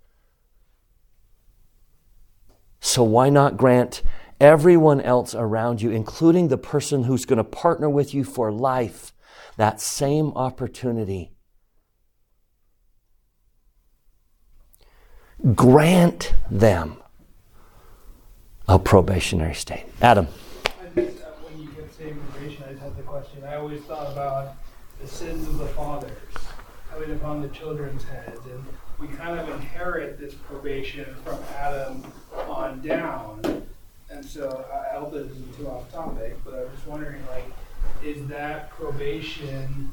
So, 2.79 3.03
why 3.03 3.29
not 3.29 3.57
grant 3.57 4.01
everyone 4.39 5.01
else 5.01 5.33
around 5.35 5.81
you, 5.81 5.91
including 5.91 6.47
the 6.47 6.57
person 6.57 7.03
who's 7.03 7.25
going 7.25 7.37
to 7.37 7.43
partner 7.43 7.89
with 7.89 8.13
you 8.13 8.23
for 8.23 8.51
life, 8.51 9.13
that 9.57 9.81
same 9.81 10.31
opportunity. 10.33 11.31
Grant 15.53 16.33
them 16.49 16.97
a 18.67 18.79
probationary 18.79 19.53
state. 19.53 19.85
Adam. 20.01 20.27
I 20.65 20.99
just, 20.99 21.21
uh, 21.21 21.27
when 21.43 21.61
you 21.61 21.69
get 21.69 21.93
saying 21.93 22.11
immigration, 22.11 22.63
I 22.67 22.71
just 22.71 22.81
had 22.81 22.97
the 22.97 23.03
question. 23.03 23.43
I 23.43 23.55
always 23.67 23.83
thought 23.83 24.09
about 24.13 24.55
the 25.01 25.07
sins 25.09 25.45
of 25.45 25.57
the 25.57 25.65
fathers 25.67 26.09
coming 26.89 27.11
upon 27.11 27.41
the 27.41 27.49
children's 27.49 28.01
heads, 28.05 28.39
and 28.45 28.63
we 28.97 29.13
kind 29.17 29.37
of 29.37 29.49
inherit 29.49 30.17
this 30.17 30.33
probation 30.33 31.13
from 31.25 31.37
Adam 31.53 32.01
on 32.47 32.79
down. 32.79 33.67
And 34.09 34.23
so 34.23 34.65
I 34.73 34.97
hope 34.97 35.11
this 35.11 35.29
isn't 35.29 35.57
too 35.57 35.67
off 35.67 35.91
topic, 35.91 36.37
but 36.45 36.53
I 36.53 36.59
was 36.59 36.85
wondering, 36.85 37.21
like, 37.29 37.43
is 38.01 38.25
that 38.27 38.69
probation? 38.69 39.91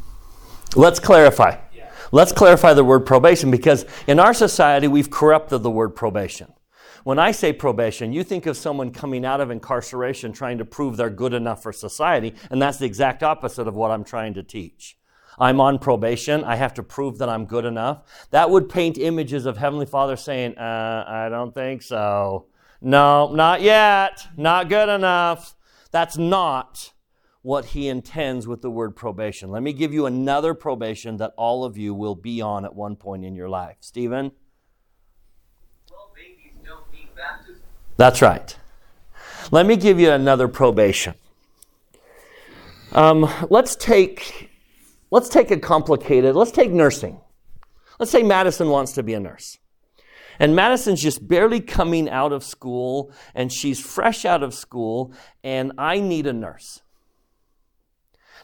Let's 0.77 1.01
clarify. 1.01 1.57
Yeah. 1.75 1.91
Let's 2.13 2.31
clarify 2.31 2.75
the 2.75 2.85
word 2.85 3.05
probation 3.05 3.51
because 3.51 3.87
in 4.07 4.21
our 4.21 4.35
society 4.35 4.87
we've 4.87 5.11
corrupted 5.11 5.65
the 5.65 5.71
word 5.71 5.97
probation. 5.97 6.53
When 7.05 7.19
I 7.19 7.33
say 7.33 7.53
probation, 7.53 8.13
you 8.13 8.25
think 8.25 8.47
of 8.47 8.57
someone 8.57 8.91
coming 8.91 9.25
out 9.25 9.41
of 9.41 9.51
incarceration 9.51 10.33
trying 10.33 10.59
to 10.59 10.65
prove 10.65 10.97
they're 10.97 11.11
good 11.11 11.35
enough 11.35 11.63
for 11.63 11.73
society, 11.73 12.35
and 12.51 12.61
that's 12.61 12.79
the 12.79 12.87
exact 12.87 13.23
opposite 13.23 13.69
of 13.69 13.77
what 13.77 13.91
I'm 13.91 14.05
trying 14.05 14.35
to 14.35 14.43
teach. 14.43 14.97
I'm 15.39 15.61
on 15.61 15.79
probation. 15.79 16.45
I 16.45 16.57
have 16.57 16.75
to 16.75 16.83
prove 16.83 17.19
that 17.19 17.29
I'm 17.29 17.45
good 17.45 17.65
enough. 17.65 18.27
That 18.31 18.51
would 18.51 18.69
paint 18.69 18.99
images 18.99 19.47
of 19.47 19.59
Heavenly 19.59 19.87
Father 19.87 20.17
saying, 20.17 20.57
uh, 20.57 21.05
I 21.07 21.29
don't 21.29 21.55
think 21.55 21.83
so. 21.83 22.47
No, 22.81 23.33
not 23.33 23.61
yet. 23.61 24.27
Not 24.37 24.69
good 24.69 24.89
enough. 24.89 25.57
That's 25.91 26.17
not 26.17 26.93
what 27.43 27.67
he 27.67 27.89
intends 27.89 28.47
with 28.47 28.63
the 28.63 28.71
word 28.71 28.97
probation. 28.97 29.51
Let 29.51 29.63
me 29.63 29.73
give 29.73 29.93
you 29.93 30.07
another 30.07 30.55
probation 30.55 31.19
that 31.19 31.35
all 31.37 31.65
of 31.65 31.77
you 31.77 31.95
will 31.95 32.15
be 32.15 32.41
on 32.41 32.65
at 32.65 32.75
one 32.75 32.97
point 32.97 33.25
in 33.25 33.35
your 33.35 33.49
life. 33.49 33.77
Stephen? 33.81 34.33
Well, 35.91 36.11
babies 36.15 36.55
don't 36.65 36.91
need 36.93 37.15
baptism. 37.15 37.63
That's 37.97 38.21
right. 38.21 38.57
Let 39.51 39.67
me 39.67 39.77
give 39.77 40.01
you 40.01 40.11
another 40.11 40.49
probation. 40.49 41.15
Um, 42.93 43.29
let's 43.51 43.77
take 43.77 44.51
let's 45.11 45.29
take 45.29 45.51
a 45.51 45.59
complicated. 45.59 46.35
Let's 46.35 46.51
take 46.51 46.71
nursing. 46.71 47.21
Let's 47.99 48.11
say 48.11 48.23
Madison 48.23 48.69
wants 48.69 48.93
to 48.93 49.03
be 49.03 49.15
a 49.15 49.21
nurse. 49.21 49.59
And 50.41 50.57
Madison's 50.57 51.01
just 51.01 51.27
barely 51.29 51.61
coming 51.61 52.11
out 52.11 52.33
of 52.33 52.43
school 52.43 53.13
and 53.35 53.53
she's 53.53 53.79
fresh 53.79 54.25
out 54.25 54.43
of 54.43 54.53
school 54.53 55.13
and 55.45 55.73
I 55.79 56.01
need 56.01 56.27
a 56.27 56.33
nurse. 56.33 56.83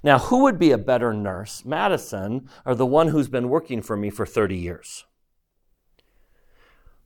Now, 0.02 0.18
who 0.18 0.44
would 0.44 0.58
be 0.58 0.70
a 0.70 0.78
better 0.78 1.12
nurse, 1.12 1.64
Madison 1.64 2.48
or 2.64 2.74
the 2.74 2.86
one 2.86 3.08
who's 3.08 3.28
been 3.28 3.48
working 3.48 3.82
for 3.82 3.96
me 3.96 4.10
for 4.10 4.24
30 4.24 4.56
years? 4.56 5.04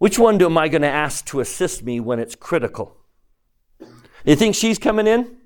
Which 0.05 0.19
one 0.19 0.37
do 0.37 0.45
am 0.45 0.59
I 0.59 0.69
going 0.69 0.83
to 0.83 0.89
ask 0.89 1.25
to 1.29 1.41
assist 1.41 1.83
me 1.83 1.99
when 1.99 2.19
it's 2.19 2.35
critical? 2.35 2.95
You 4.27 4.37
think 4.37 4.55
she's 4.55 4.79
coming 4.79 5.07
in? 5.07 5.39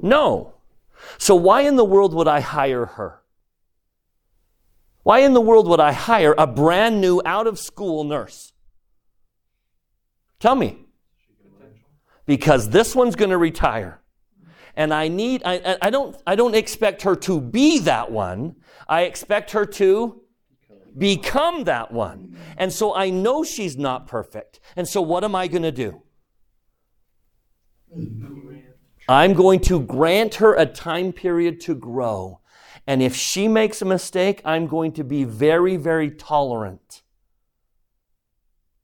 No. 0.00 0.54
So 1.18 1.34
why 1.34 1.62
in 1.62 1.74
the 1.74 1.84
world 1.84 2.14
would 2.14 2.28
I 2.28 2.38
hire 2.38 2.86
her? 2.86 3.20
Why 5.02 5.18
in 5.22 5.32
the 5.32 5.40
world 5.40 5.66
would 5.66 5.80
I 5.80 5.90
hire 5.90 6.36
a 6.38 6.46
brand 6.46 7.00
new 7.00 7.20
out 7.26 7.48
of 7.48 7.58
school 7.58 8.04
nurse? 8.04 8.52
Tell 10.38 10.54
me. 10.54 10.78
Because 12.26 12.70
this 12.70 12.94
one's 12.94 13.16
going 13.16 13.32
to 13.32 13.38
retire. 13.38 14.00
And 14.76 14.94
I 14.94 15.08
need, 15.08 15.42
I, 15.44 15.78
I- 15.82 15.90
don't, 15.90 16.16
I 16.24 16.36
don't 16.36 16.54
expect 16.54 17.02
her 17.02 17.16
to 17.16 17.40
be 17.40 17.80
that 17.80 18.12
one. 18.12 18.54
I 18.88 19.02
expect 19.02 19.50
her 19.50 19.66
to 19.66 20.20
become 20.96 21.64
that 21.64 21.92
one. 21.92 22.36
And 22.56 22.72
so 22.72 22.94
I 22.94 23.10
know 23.10 23.44
she's 23.44 23.76
not 23.76 24.06
perfect. 24.06 24.60
And 24.76 24.88
so 24.88 25.00
what 25.02 25.24
am 25.24 25.34
I 25.34 25.48
going 25.48 25.62
to 25.62 25.72
do? 25.72 26.02
I'm 29.08 29.34
going 29.34 29.60
to 29.60 29.80
grant 29.80 30.36
her 30.36 30.54
a 30.54 30.66
time 30.66 31.12
period 31.12 31.60
to 31.60 31.74
grow. 31.74 32.40
And 32.86 33.02
if 33.02 33.14
she 33.14 33.48
makes 33.48 33.82
a 33.82 33.86
mistake, 33.86 34.40
I'm 34.44 34.66
going 34.66 34.92
to 34.92 35.04
be 35.04 35.24
very, 35.24 35.76
very 35.76 36.10
tolerant. 36.10 37.02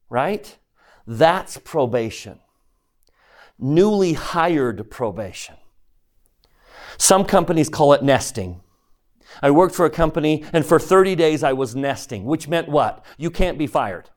Right? 0.09 0.59
That's 1.07 1.59
probation. 1.59 2.41
Newly 3.59 4.15
hired 4.15 4.91
probation. 4.91 5.57
Some 6.99 7.25
companies 7.25 7.69
call 7.69 7.93
it 7.93 8.03
nesting. 8.03 8.61
I 9.43 9.51
worked 9.51 9.75
for 9.75 9.87
a 9.87 9.91
company, 9.91 10.45
and 10.53 10.65
for 10.65 10.79
30 10.79 11.15
days 11.15 11.43
I 11.43 11.53
was 11.53 11.77
nesting, 11.77 12.25
which 12.25 12.49
meant 12.49 12.69
what? 12.69 13.05
You 13.17 13.31
can't 13.31 13.59
be 13.59 13.67
fired. 13.67 14.11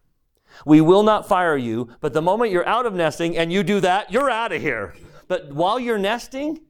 We 0.66 0.82
will 0.82 1.04
not 1.04 1.28
fire 1.28 1.58
you, 1.58 1.90
but 2.00 2.14
the 2.14 2.22
moment 2.22 2.52
you're 2.52 2.68
out 2.68 2.86
of 2.86 2.94
nesting 2.94 3.38
and 3.38 3.52
you 3.52 3.64
do 3.64 3.80
that, 3.80 4.12
you're 4.12 4.30
out 4.30 4.52
of 4.52 4.62
here. 4.62 4.94
But 5.28 5.54
while 5.54 5.80
you're 5.80 5.98
nesting, 5.98 6.62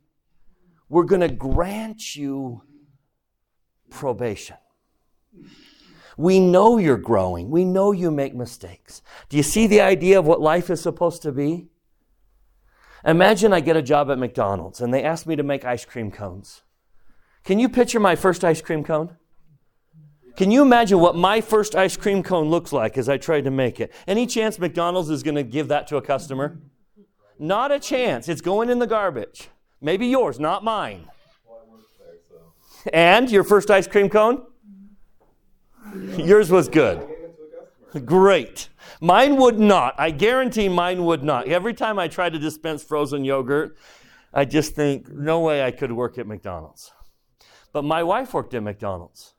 we're 0.89 1.03
going 1.03 1.21
to 1.21 1.29
grant 1.29 2.15
you 2.15 2.61
probation. 3.89 4.57
We 6.17 6.39
know 6.39 6.77
you're 6.77 6.97
growing. 6.97 7.49
We 7.49 7.65
know 7.65 7.91
you 7.91 8.11
make 8.11 8.35
mistakes. 8.35 9.01
Do 9.29 9.37
you 9.37 9.43
see 9.43 9.67
the 9.67 9.81
idea 9.81 10.19
of 10.19 10.25
what 10.25 10.41
life 10.41 10.69
is 10.69 10.81
supposed 10.81 11.21
to 11.23 11.31
be? 11.31 11.67
Imagine 13.05 13.51
I 13.51 13.59
get 13.59 13.75
a 13.75 13.81
job 13.81 14.09
at 14.11 14.19
McDonald's 14.19 14.79
and 14.79 14.93
they 14.93 15.03
ask 15.03 15.25
me 15.25 15.35
to 15.35 15.43
make 15.43 15.65
ice 15.65 15.85
cream 15.85 16.11
cones. 16.11 16.63
Can 17.43 17.59
you 17.59 17.67
picture 17.67 17.99
my 17.99 18.15
first 18.15 18.43
ice 18.43 18.61
cream 18.61 18.83
cone? 18.83 19.17
Can 20.35 20.49
you 20.49 20.61
imagine 20.61 20.99
what 20.99 21.15
my 21.15 21.41
first 21.41 21.75
ice 21.75 21.95
cream 21.95 22.23
cone 22.23 22.49
looks 22.49 22.73
like 22.73 22.97
as 22.97 23.07
I 23.07 23.17
tried 23.17 23.43
to 23.43 23.51
make 23.51 23.79
it? 23.79 23.93
Any 24.07 24.25
chance 24.25 24.57
McDonald's 24.57 25.09
is 25.09 25.21
going 25.21 25.35
to 25.35 25.43
give 25.43 25.67
that 25.67 25.87
to 25.87 25.97
a 25.97 26.01
customer? 26.01 26.59
Not 27.37 27.71
a 27.71 27.79
chance. 27.79 28.29
It's 28.29 28.41
going 28.41 28.69
in 28.69 28.79
the 28.79 28.87
garbage. 28.87 29.49
Maybe 29.81 30.07
yours, 30.07 30.39
not 30.39 30.63
mine. 30.63 31.07
And 32.91 33.29
your 33.29 33.43
first 33.43 33.69
ice 33.69 33.87
cream 33.87 34.09
cone? 34.09 34.43
Yours 36.17 36.49
was 36.49 36.69
good. 36.69 37.07
Great. 38.05 38.69
Mine 39.01 39.35
would 39.37 39.59
not. 39.59 39.93
I 39.99 40.09
guarantee 40.09 40.69
mine 40.69 41.05
would 41.05 41.23
not. 41.23 41.47
Every 41.47 41.73
time 41.73 41.99
I 41.99 42.07
try 42.07 42.29
to 42.29 42.39
dispense 42.39 42.83
frozen 42.83 43.23
yogurt, 43.23 43.77
I 44.33 44.45
just 44.45 44.73
think, 44.73 45.09
no 45.09 45.41
way 45.41 45.63
I 45.63 45.71
could 45.71 45.91
work 45.91 46.17
at 46.17 46.25
McDonald's. 46.25 46.91
But 47.73 47.83
my 47.83 48.03
wife 48.03 48.33
worked 48.33 48.53
at 48.53 48.63
McDonald's. 48.63 49.33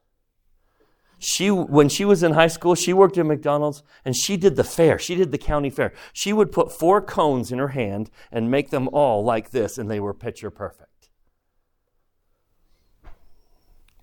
She, 1.19 1.51
when 1.51 1.89
she 1.89 2.05
was 2.05 2.23
in 2.23 2.33
high 2.33 2.49
school, 2.49 2.75
she 2.75 2.93
worked 2.93 3.17
at 3.17 3.25
McDonald's 3.25 3.83
and 4.05 4.15
she 4.15 4.37
did 4.37 4.57
the 4.57 4.65
fair. 4.65 4.99
She 4.99 5.15
did 5.15 5.33
the 5.33 5.39
county 5.39 5.71
fair. 5.71 5.95
She 6.13 6.35
would 6.35 6.53
put 6.53 6.71
four 6.71 7.01
cones 7.01 7.51
in 7.51 7.59
her 7.59 7.69
hand 7.69 8.11
and 8.31 8.51
make 8.51 8.69
them 8.69 8.89
all 8.93 9.25
like 9.25 9.51
this, 9.51 9.79
and 9.79 9.91
they 9.91 10.01
were 10.01 10.13
picture 10.13 10.51
perfect. 10.51 11.09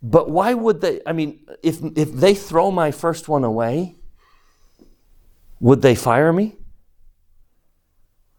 But 0.02 0.32
why 0.32 0.56
would 0.56 0.82
they? 0.82 1.02
I 1.06 1.14
mean, 1.14 1.46
if, 1.62 1.80
if 1.96 2.12
they 2.12 2.34
throw 2.34 2.72
my 2.72 2.90
first 2.90 3.30
one 3.30 3.44
away, 3.44 3.98
would 5.60 5.84
they 5.84 5.94
fire 5.94 6.34
me? 6.34 6.56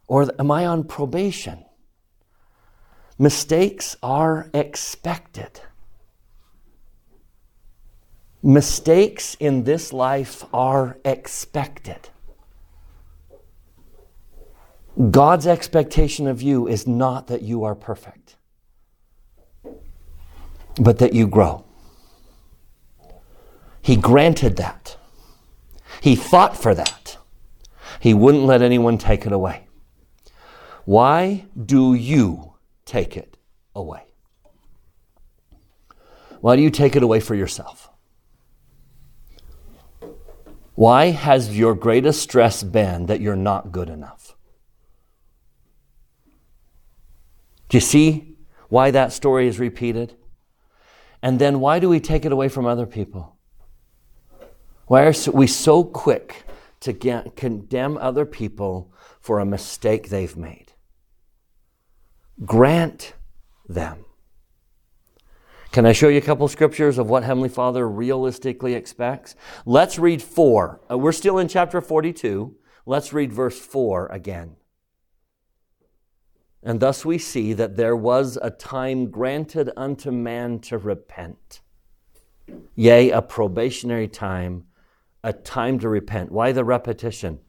Or 0.07 0.29
am 0.37 0.51
I 0.51 0.65
on 0.65 0.83
probation? 0.83 1.63
Mistakes 3.17 3.95
are 4.03 4.49
expected. 4.53 5.61
Mistakes 8.45 9.37
in 9.39 9.63
this 9.63 9.93
life 9.93 10.43
are 10.53 10.97
expected. 11.05 12.09
God's 15.09 15.47
expectation 15.47 16.27
of 16.27 16.41
you 16.41 16.67
is 16.67 16.85
not 16.85 17.27
that 17.27 17.41
you 17.41 17.63
are 17.63 17.73
perfect, 17.73 18.35
but 20.79 20.99
that 20.99 21.13
you 21.13 21.25
grow. 21.25 21.63
He 23.81 23.95
granted 23.95 24.57
that. 24.57 24.97
He 26.01 26.15
fought 26.15 26.57
for 26.57 26.75
that. 26.75 27.17
He 28.01 28.13
wouldn't 28.13 28.43
let 28.43 28.61
anyone 28.61 28.97
take 28.97 29.25
it 29.25 29.31
away. 29.31 29.67
Why 30.83 31.45
do 31.65 31.93
you 31.93 32.55
take 32.85 33.15
it 33.15 33.37
away? 33.73 34.03
Why 36.41 36.57
do 36.57 36.61
you 36.61 36.69
take 36.69 36.97
it 36.97 37.03
away 37.03 37.21
for 37.21 37.35
yourself? 37.35 37.89
Why 40.75 41.11
has 41.11 41.57
your 41.57 41.75
greatest 41.75 42.21
stress 42.21 42.63
been 42.63 43.05
that 43.05 43.21
you're 43.21 43.35
not 43.35 43.71
good 43.71 43.89
enough? 43.89 44.35
Do 47.69 47.77
you 47.77 47.81
see 47.81 48.35
why 48.69 48.91
that 48.91 49.13
story 49.13 49.47
is 49.47 49.59
repeated? 49.59 50.15
And 51.21 51.39
then 51.39 51.59
why 51.59 51.79
do 51.79 51.89
we 51.89 51.99
take 51.99 52.25
it 52.25 52.31
away 52.31 52.49
from 52.49 52.65
other 52.65 52.85
people? 52.85 53.37
Why 54.87 55.03
are 55.03 55.13
we 55.31 55.47
so 55.47 55.83
quick 55.83 56.43
to 56.81 56.91
get, 56.91 57.35
condemn 57.35 57.97
other 57.97 58.25
people 58.25 58.91
for 59.21 59.39
a 59.39 59.45
mistake 59.45 60.09
they've 60.09 60.35
made? 60.35 60.73
grant 62.45 63.13
them. 63.67 64.05
Can 65.73 65.87
I 65.87 65.91
show 65.91 66.07
you 66.07 66.19
a 66.19 66.21
couple 66.21 66.47
scriptures 66.47 66.99
of 66.99 67.09
what 67.09 67.23
Heavenly 67.23 67.49
Father 67.49 67.89
realistically 67.89 68.75
expects? 68.75 69.35
Let's 69.65 69.97
read 69.97 70.21
four. 70.21 70.79
Uh, 70.89 70.99
we're 70.99 71.11
still 71.11 71.39
in 71.39 71.47
chapter 71.47 71.81
42. 71.81 72.55
Let's 72.85 73.11
read 73.11 73.33
verse 73.33 73.59
4 73.59 74.05
again. 74.09 74.55
And 76.61 76.79
thus 76.79 77.03
we 77.03 77.17
see 77.17 77.53
that 77.53 77.75
there 77.75 77.95
was 77.95 78.37
a 78.39 78.51
time 78.51 79.09
granted 79.09 79.71
unto 79.75 80.11
man 80.11 80.59
to 80.59 80.77
repent. 80.77 81.61
Yea, 82.75 83.09
a 83.09 83.23
probationary 83.23 84.07
time, 84.07 84.65
a 85.23 85.33
time 85.33 85.79
to 85.79 85.89
repent. 85.89 86.31
Why 86.31 86.51
the 86.51 86.63
repetition? 86.63 87.39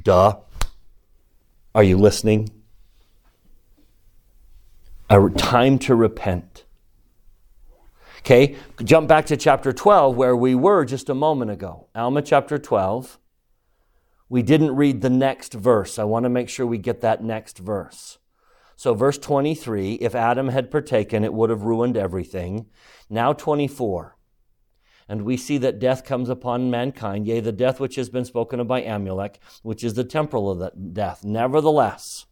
Duh. 0.00 0.36
Are 1.74 1.82
you 1.82 1.98
listening? 1.98 2.50
A 5.10 5.28
time 5.30 5.80
to 5.80 5.96
repent. 5.96 6.62
Okay, 8.28 8.56
jump 8.84 9.08
back 9.08 9.24
to 9.24 9.38
chapter 9.38 9.72
12 9.72 10.14
where 10.14 10.36
we 10.36 10.54
were 10.54 10.84
just 10.84 11.08
a 11.08 11.14
moment 11.14 11.50
ago. 11.50 11.88
Alma 11.94 12.20
chapter 12.20 12.58
12. 12.58 13.18
We 14.28 14.42
didn't 14.42 14.76
read 14.76 15.00
the 15.00 15.08
next 15.08 15.54
verse. 15.54 15.98
I 15.98 16.04
want 16.04 16.24
to 16.24 16.28
make 16.28 16.50
sure 16.50 16.66
we 16.66 16.76
get 16.76 17.00
that 17.00 17.24
next 17.24 17.56
verse. 17.56 18.18
So, 18.76 18.92
verse 18.92 19.16
23 19.16 19.94
if 19.94 20.14
Adam 20.14 20.48
had 20.48 20.70
partaken, 20.70 21.24
it 21.24 21.32
would 21.32 21.48
have 21.48 21.62
ruined 21.62 21.96
everything. 21.96 22.66
Now, 23.08 23.32
24. 23.32 24.18
And 25.08 25.22
we 25.22 25.38
see 25.38 25.56
that 25.56 25.78
death 25.78 26.04
comes 26.04 26.28
upon 26.28 26.70
mankind, 26.70 27.26
yea, 27.26 27.40
the 27.40 27.50
death 27.50 27.80
which 27.80 27.96
has 27.96 28.10
been 28.10 28.26
spoken 28.26 28.60
of 28.60 28.68
by 28.68 28.82
Amulek, 28.82 29.36
which 29.62 29.82
is 29.82 29.94
the 29.94 30.04
temporal 30.04 30.50
of 30.50 30.58
the 30.58 30.70
death. 30.92 31.24
Nevertheless, 31.24 32.26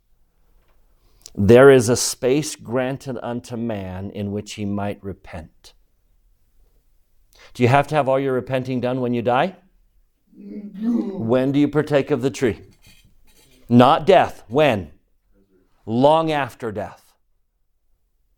there 1.34 1.70
is 1.70 1.88
a 1.88 1.96
space 1.96 2.54
granted 2.54 3.18
unto 3.22 3.56
man 3.56 4.10
in 4.10 4.30
which 4.30 4.52
he 4.56 4.66
might 4.66 5.02
repent. 5.02 5.72
Do 7.56 7.62
you 7.62 7.70
have 7.70 7.86
to 7.86 7.94
have 7.94 8.06
all 8.06 8.20
your 8.20 8.34
repenting 8.34 8.82
done 8.82 9.00
when 9.00 9.14
you 9.14 9.22
die? 9.22 9.56
When 10.34 11.52
do 11.52 11.58
you 11.58 11.68
partake 11.68 12.10
of 12.10 12.20
the 12.20 12.28
tree? 12.28 12.60
Not 13.66 14.04
death. 14.04 14.44
When? 14.48 14.92
Long 15.86 16.30
after 16.30 16.70
death. 16.70 17.14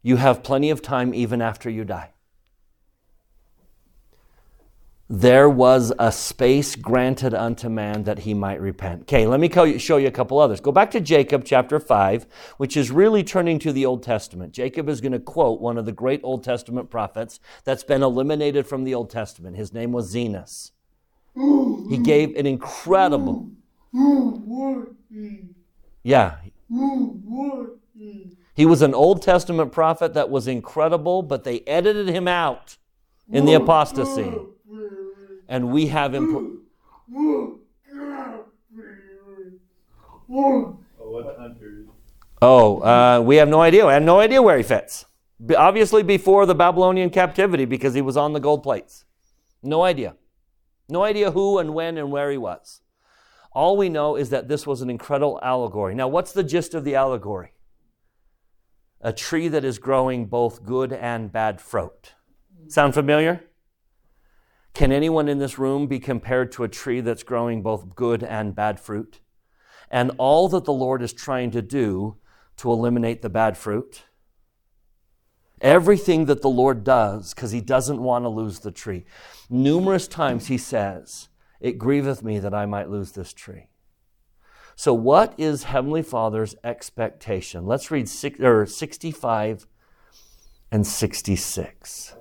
You 0.02 0.18
have 0.18 0.44
plenty 0.44 0.70
of 0.70 0.82
time 0.82 1.12
even 1.12 1.42
after 1.42 1.68
you 1.68 1.84
die. 1.84 2.12
There 5.10 5.48
was 5.48 5.90
a 5.98 6.12
space 6.12 6.76
granted 6.76 7.32
unto 7.32 7.70
man 7.70 8.04
that 8.04 8.20
he 8.20 8.34
might 8.34 8.60
repent. 8.60 9.02
Okay, 9.02 9.26
let 9.26 9.40
me 9.40 9.48
show 9.78 9.96
you 9.96 10.06
a 10.06 10.10
couple 10.10 10.38
others. 10.38 10.60
Go 10.60 10.70
back 10.70 10.90
to 10.90 11.00
Jacob 11.00 11.44
chapter 11.46 11.80
5, 11.80 12.26
which 12.58 12.76
is 12.76 12.90
really 12.90 13.24
turning 13.24 13.58
to 13.60 13.72
the 13.72 13.86
Old 13.86 14.02
Testament. 14.02 14.52
Jacob 14.52 14.86
is 14.86 15.00
going 15.00 15.12
to 15.12 15.18
quote 15.18 15.62
one 15.62 15.78
of 15.78 15.86
the 15.86 15.92
great 15.92 16.20
Old 16.22 16.44
Testament 16.44 16.90
prophets 16.90 17.40
that's 17.64 17.84
been 17.84 18.02
eliminated 18.02 18.66
from 18.66 18.84
the 18.84 18.94
Old 18.94 19.08
Testament. 19.08 19.56
His 19.56 19.72
name 19.72 19.92
was 19.92 20.14
Zenos. 20.14 20.72
He 21.34 21.96
gave 21.96 22.36
an 22.36 22.44
incredible. 22.44 23.48
Yeah. 26.02 26.36
He 28.54 28.66
was 28.66 28.82
an 28.82 28.92
Old 28.92 29.22
Testament 29.22 29.72
prophet 29.72 30.12
that 30.12 30.28
was 30.28 30.46
incredible, 30.46 31.22
but 31.22 31.44
they 31.44 31.60
edited 31.60 32.08
him 32.08 32.28
out 32.28 32.76
in 33.30 33.46
the 33.46 33.54
apostasy. 33.54 34.34
And 35.48 35.72
we 35.72 35.86
have 35.88 36.14
him. 36.14 36.62
Oh, 42.40 42.80
uh, 42.80 43.20
we 43.20 43.36
have 43.36 43.48
no 43.48 43.60
idea. 43.60 43.86
We 43.86 43.92
have 43.92 44.02
no 44.02 44.20
idea 44.20 44.42
where 44.42 44.56
he 44.56 44.62
fits. 44.62 45.06
Obviously, 45.56 46.02
before 46.02 46.46
the 46.46 46.54
Babylonian 46.54 47.10
captivity, 47.10 47.64
because 47.64 47.94
he 47.94 48.02
was 48.02 48.16
on 48.16 48.32
the 48.32 48.40
gold 48.40 48.62
plates. 48.62 49.04
No 49.62 49.82
idea. 49.82 50.16
No 50.88 51.02
idea 51.02 51.30
who 51.30 51.58
and 51.58 51.74
when 51.74 51.98
and 51.98 52.10
where 52.10 52.30
he 52.30 52.38
was. 52.38 52.80
All 53.52 53.76
we 53.76 53.88
know 53.88 54.16
is 54.16 54.30
that 54.30 54.48
this 54.48 54.66
was 54.66 54.82
an 54.82 54.90
incredible 54.90 55.40
allegory. 55.42 55.94
Now, 55.94 56.08
what's 56.08 56.32
the 56.32 56.44
gist 56.44 56.74
of 56.74 56.84
the 56.84 56.94
allegory? 56.94 57.52
A 59.00 59.12
tree 59.12 59.48
that 59.48 59.64
is 59.64 59.78
growing 59.78 60.26
both 60.26 60.64
good 60.64 60.92
and 60.92 61.32
bad 61.32 61.60
fruit. 61.60 62.14
Sound 62.68 62.94
familiar? 62.94 63.47
Can 64.78 64.92
anyone 64.92 65.28
in 65.28 65.38
this 65.38 65.58
room 65.58 65.88
be 65.88 65.98
compared 65.98 66.52
to 66.52 66.62
a 66.62 66.68
tree 66.68 67.00
that's 67.00 67.24
growing 67.24 67.62
both 67.62 67.96
good 67.96 68.22
and 68.22 68.54
bad 68.54 68.78
fruit? 68.78 69.18
And 69.90 70.12
all 70.18 70.48
that 70.50 70.66
the 70.66 70.72
Lord 70.72 71.02
is 71.02 71.12
trying 71.12 71.50
to 71.50 71.60
do 71.60 72.18
to 72.58 72.70
eliminate 72.70 73.20
the 73.20 73.28
bad 73.28 73.58
fruit? 73.58 74.04
Everything 75.60 76.26
that 76.26 76.42
the 76.42 76.48
Lord 76.48 76.84
does, 76.84 77.34
because 77.34 77.50
he 77.50 77.60
doesn't 77.60 78.00
want 78.00 78.24
to 78.24 78.28
lose 78.28 78.60
the 78.60 78.70
tree. 78.70 79.04
Numerous 79.50 80.06
times 80.06 80.46
he 80.46 80.56
says, 80.56 81.28
It 81.60 81.76
grieveth 81.76 82.22
me 82.22 82.38
that 82.38 82.54
I 82.54 82.64
might 82.64 82.88
lose 82.88 83.10
this 83.10 83.32
tree. 83.32 83.70
So, 84.76 84.94
what 84.94 85.34
is 85.36 85.64
Heavenly 85.64 86.02
Father's 86.02 86.54
expectation? 86.62 87.66
Let's 87.66 87.90
read 87.90 88.08
six, 88.08 88.38
or 88.38 88.64
65 88.64 89.66
and 90.70 90.86
66. 90.86 92.14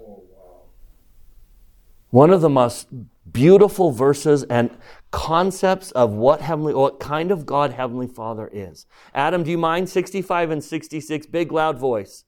One 2.09 2.31
of 2.31 2.41
the 2.41 2.49
most 2.49 2.87
beautiful 3.31 3.91
verses 3.91 4.43
and 4.43 4.71
concepts 5.11 5.91
of 5.91 6.13
what 6.13 6.41
heavenly 6.41 6.73
what 6.73 6.99
kind 6.99 7.31
of 7.31 7.45
God 7.45 7.73
heavenly 7.73 8.07
Father 8.07 8.49
is. 8.51 8.85
Adam, 9.13 9.43
do 9.43 9.51
you 9.51 9.57
mind 9.57 9.89
65 9.89 10.51
and 10.51 10.63
66 10.63 11.25
big 11.27 11.51
loud 11.51 11.77
voice? 11.77 12.23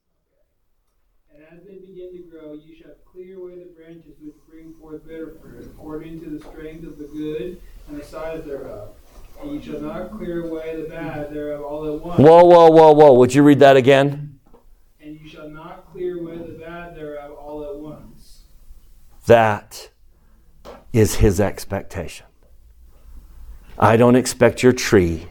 And 1.33 1.43
as 1.51 1.65
they 1.65 1.75
begin 1.75 2.11
to 2.13 2.29
grow, 2.29 2.53
you 2.53 2.75
shall 2.75 2.95
clear 3.09 3.37
away 3.39 3.55
the 3.59 3.69
branches 3.75 4.15
which 4.21 4.35
bring 4.49 4.73
forth 4.81 5.07
bitter 5.07 5.37
fruit, 5.41 5.65
according 5.65 6.19
to 6.21 6.29
the 6.29 6.39
strength 6.39 6.85
of 6.85 6.97
the 6.97 7.05
good 7.05 7.61
and 7.87 7.99
the 7.99 8.03
size 8.03 8.43
thereof. 8.43 8.89
And 9.41 9.51
you 9.51 9.61
shall 9.61 9.81
not 9.81 10.11
clear 10.17 10.45
away 10.45 10.81
the 10.81 10.89
bad 10.89 11.33
thereof 11.33 11.61
all 11.61 11.95
at 11.95 12.01
once. 12.01 12.19
Whoa, 12.19 12.43
whoa, 12.43 12.69
whoa, 12.69 12.91
whoa. 12.91 13.13
Would 13.13 13.33
you 13.33 13.43
read 13.43 13.59
that 13.59 13.77
again? 13.77 14.39
And 15.01 15.17
you 15.17 15.29
shall 15.29 15.49
not 15.49 15.89
clear 15.93 16.19
away 16.19 16.37
the 16.37 16.59
bad 16.59 16.95
thereof 16.95 17.31
all 17.37 17.63
at 17.63 17.77
once. 17.77 18.39
That 19.29 19.91
is 20.91 21.17
his 21.17 21.39
expectation. 21.39 22.25
I 23.77 23.95
don't 23.95 24.15
expect 24.15 24.63
your 24.63 24.73
tree 24.73 25.27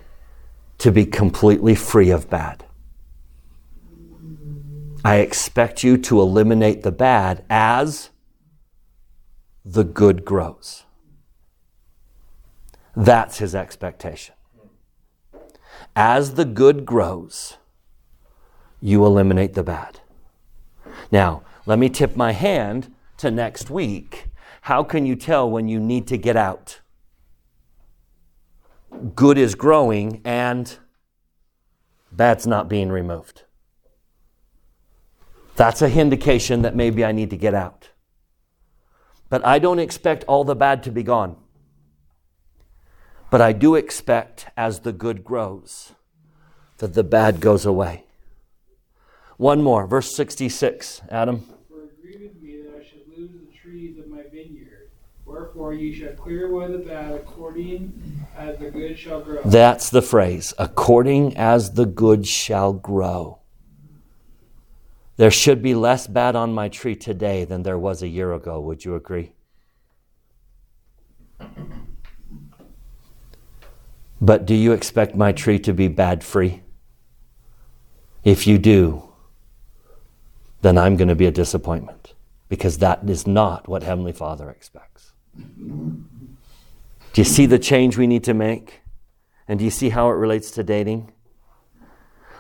to 0.79 0.93
be 0.93 1.05
completely 1.05 1.75
free 1.75 2.11
of 2.11 2.31
bad. 2.31 2.65
I 5.05 5.17
expect 5.17 5.83
you 5.83 5.99
to 5.99 6.21
eliminate 6.21 6.85
the 6.85 6.93
bad 6.93 7.45
as 7.51 8.11
the 9.65 9.83
good 9.83 10.25
grows. 10.25 10.85
That's 12.95 13.39
his 13.39 13.53
expectation. 13.53 14.37
As 15.97 16.35
the 16.35 16.45
good 16.45 16.87
grows, 16.87 17.57
you 18.81 19.05
eliminate 19.05 19.55
the 19.55 19.65
bad. 19.65 19.99
Now, 21.11 21.43
let 21.67 21.81
me 21.81 21.89
tip 21.89 22.15
my 22.15 22.31
hand 22.31 22.95
to 23.19 23.31
next 23.31 23.71
week. 23.71 24.27
How 24.63 24.83
can 24.83 25.07
you 25.07 25.17
tell 25.17 25.49
when 25.51 25.69
you 25.69 25.79
need 25.79 26.07
to 26.09 26.17
get 26.17 26.37
out? 26.37 26.81
Good 29.15 29.39
is 29.39 29.55
growing 29.55 30.21
and 30.25 30.77
bad's 32.11 32.47
not 32.47 32.69
being 32.69 32.91
removed. 32.91 33.45
That's 35.57 35.83
a 35.83 35.93
indication 35.93 36.63
that 36.63 36.77
maybe 36.77 37.05
I 37.05 37.13
need 37.13 37.31
to 37.31 37.37
get 37.37 37.55
out. 37.55 37.91
But 39.29 39.45
I 39.45 39.59
don't 39.59 39.79
expect 39.79 40.25
all 40.25 40.45
the 40.45 40.55
bad 40.55 40.83
to 40.85 40.91
be 40.91 41.03
gone. 41.03 41.37
But 43.31 43.41
I 43.43 43.53
do 43.53 43.75
expect, 43.75 44.47
as 44.57 44.81
the 44.81 44.93
good 44.93 45.23
grows, 45.23 45.93
that 46.79 46.95
the 46.95 47.05
bad 47.05 47.41
goes 47.41 47.67
away. 47.67 48.05
One 49.37 49.63
more, 49.63 49.87
verse 49.87 50.15
66, 50.17 51.03
Adam. 51.11 51.41
For 51.69 51.83
it 51.83 52.03
grieveth 52.03 52.41
me 52.41 52.63
that 52.63 52.81
I 52.81 52.85
should 52.85 53.07
lose 53.15 53.33
the 53.33 53.53
trees 53.53 53.99
of 53.99 54.09
my 54.09 54.23
vineyard. 54.33 54.91
Wherefore 55.59 55.75
ye 55.75 55.93
shall 55.93 56.13
clear 56.13 56.47
away 56.47 56.71
the 56.71 56.79
bad 56.79 57.15
according 57.15 58.25
as 58.37 58.61
the 58.61 58.71
good 58.71 58.97
shall 58.97 59.21
grow. 59.21 59.43
That's 59.45 59.91
the 59.91 60.03
phrase, 60.03 60.55
according 60.57 61.37
as 61.37 61.73
the 61.73 61.85
good 61.85 62.29
shall 62.29 62.73
grow. 62.73 63.41
There 65.17 65.33
should 65.33 65.61
be 65.61 65.75
less 65.75 66.07
bad 66.07 66.37
on 66.37 66.55
my 66.55 66.69
tree 66.69 66.95
today 66.95 67.45
than 67.45 67.65
there 67.65 67.77
was 67.77 68.03
a 68.03 68.09
year 68.09 68.33
ago. 68.33 68.61
Would 68.61 68.85
you 68.85 68.95
agree? 68.95 69.33
But 74.21 74.47
do 74.47 74.55
you 74.55 74.71
expect 74.71 75.17
my 75.17 75.33
tree 75.33 75.59
to 75.59 75.73
be 75.73 75.89
bad 75.89 76.23
free? 76.23 76.63
If 78.23 78.47
you 78.47 78.59
do, 78.59 79.09
then 80.63 80.79
I'm 80.79 80.97
going 80.97 81.09
to 81.09 81.17
be 81.17 81.27
a 81.27 81.33
disappointment 81.33 82.15
because 82.49 82.79
that 82.79 83.01
is 83.11 83.27
not 83.27 83.67
what 83.67 83.83
Heavenly 83.83 84.13
Father 84.13 84.49
expects. 84.51 85.08
Do 85.39 87.21
you 87.21 87.25
see 87.25 87.47
the 87.47 87.59
change 87.59 87.97
we 87.97 88.07
need 88.07 88.25
to 88.25 88.35
make? 88.35 88.83
And 89.47 89.59
do 89.59 89.65
you 89.65 89.71
see 89.71 89.89
how 89.89 90.09
it 90.11 90.15
relates 90.15 90.51
to 90.53 90.63
dating? 90.63 91.13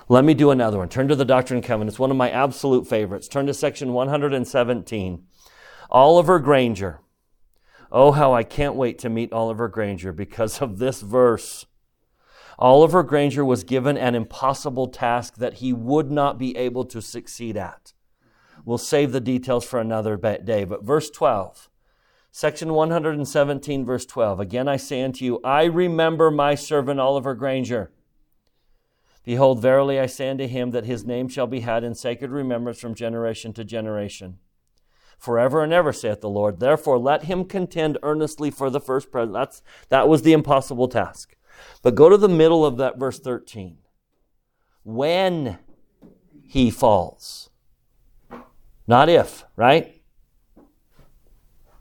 Let 0.08 0.24
me 0.24 0.34
do 0.34 0.50
another 0.50 0.78
one. 0.78 0.88
Turn 0.88 1.08
to 1.08 1.16
the 1.16 1.24
Doctrine 1.24 1.58
and 1.58 1.66
Covenants, 1.66 1.98
one 1.98 2.10
of 2.10 2.16
my 2.16 2.30
absolute 2.30 2.86
favorites. 2.86 3.28
Turn 3.28 3.46
to 3.46 3.54
section 3.54 3.92
117. 3.92 5.24
Oliver 5.90 6.38
Granger. 6.38 7.00
Oh, 7.90 8.12
how 8.12 8.34
I 8.34 8.42
can't 8.42 8.74
wait 8.74 8.98
to 9.00 9.08
meet 9.08 9.32
Oliver 9.32 9.68
Granger 9.68 10.12
because 10.12 10.60
of 10.60 10.78
this 10.78 11.00
verse. 11.00 11.66
Oliver 12.58 13.02
Granger 13.02 13.44
was 13.44 13.64
given 13.64 13.96
an 13.96 14.14
impossible 14.14 14.88
task 14.88 15.36
that 15.36 15.54
he 15.54 15.72
would 15.72 16.10
not 16.10 16.38
be 16.38 16.56
able 16.56 16.84
to 16.86 17.00
succeed 17.00 17.56
at. 17.56 17.92
We'll 18.64 18.78
save 18.78 19.12
the 19.12 19.20
details 19.20 19.64
for 19.64 19.80
another 19.80 20.16
day, 20.16 20.64
but 20.64 20.84
verse 20.84 21.08
12. 21.10 21.70
Section 22.30 22.74
117, 22.74 23.84
verse 23.84 24.06
12. 24.06 24.40
Again 24.40 24.68
I 24.68 24.76
say 24.76 25.02
unto 25.02 25.24
you, 25.24 25.40
I 25.42 25.64
remember 25.64 26.30
my 26.30 26.54
servant 26.54 27.00
Oliver 27.00 27.34
Granger. 27.34 27.90
Behold, 29.24 29.60
verily 29.60 29.98
I 29.98 30.06
say 30.06 30.30
unto 30.30 30.46
him 30.46 30.70
that 30.70 30.86
his 30.86 31.04
name 31.04 31.28
shall 31.28 31.46
be 31.46 31.60
had 31.60 31.84
in 31.84 31.94
sacred 31.94 32.30
remembrance 32.30 32.80
from 32.80 32.94
generation 32.94 33.52
to 33.54 33.64
generation. 33.64 34.38
Forever 35.18 35.64
and 35.64 35.72
ever, 35.72 35.92
saith 35.92 36.20
the 36.20 36.28
Lord. 36.30 36.60
Therefore, 36.60 36.96
let 36.96 37.24
him 37.24 37.44
contend 37.44 37.98
earnestly 38.02 38.50
for 38.50 38.70
the 38.70 38.80
first 38.80 39.10
president. 39.10 39.34
That's, 39.34 39.62
that 39.88 40.08
was 40.08 40.22
the 40.22 40.32
impossible 40.32 40.86
task. 40.86 41.34
But 41.82 41.96
go 41.96 42.08
to 42.08 42.16
the 42.16 42.28
middle 42.28 42.64
of 42.64 42.76
that 42.76 42.98
verse 42.98 43.18
13. 43.18 43.78
When 44.84 45.58
he 46.46 46.70
falls. 46.70 47.50
Not 48.86 49.08
if, 49.08 49.44
right? 49.56 49.97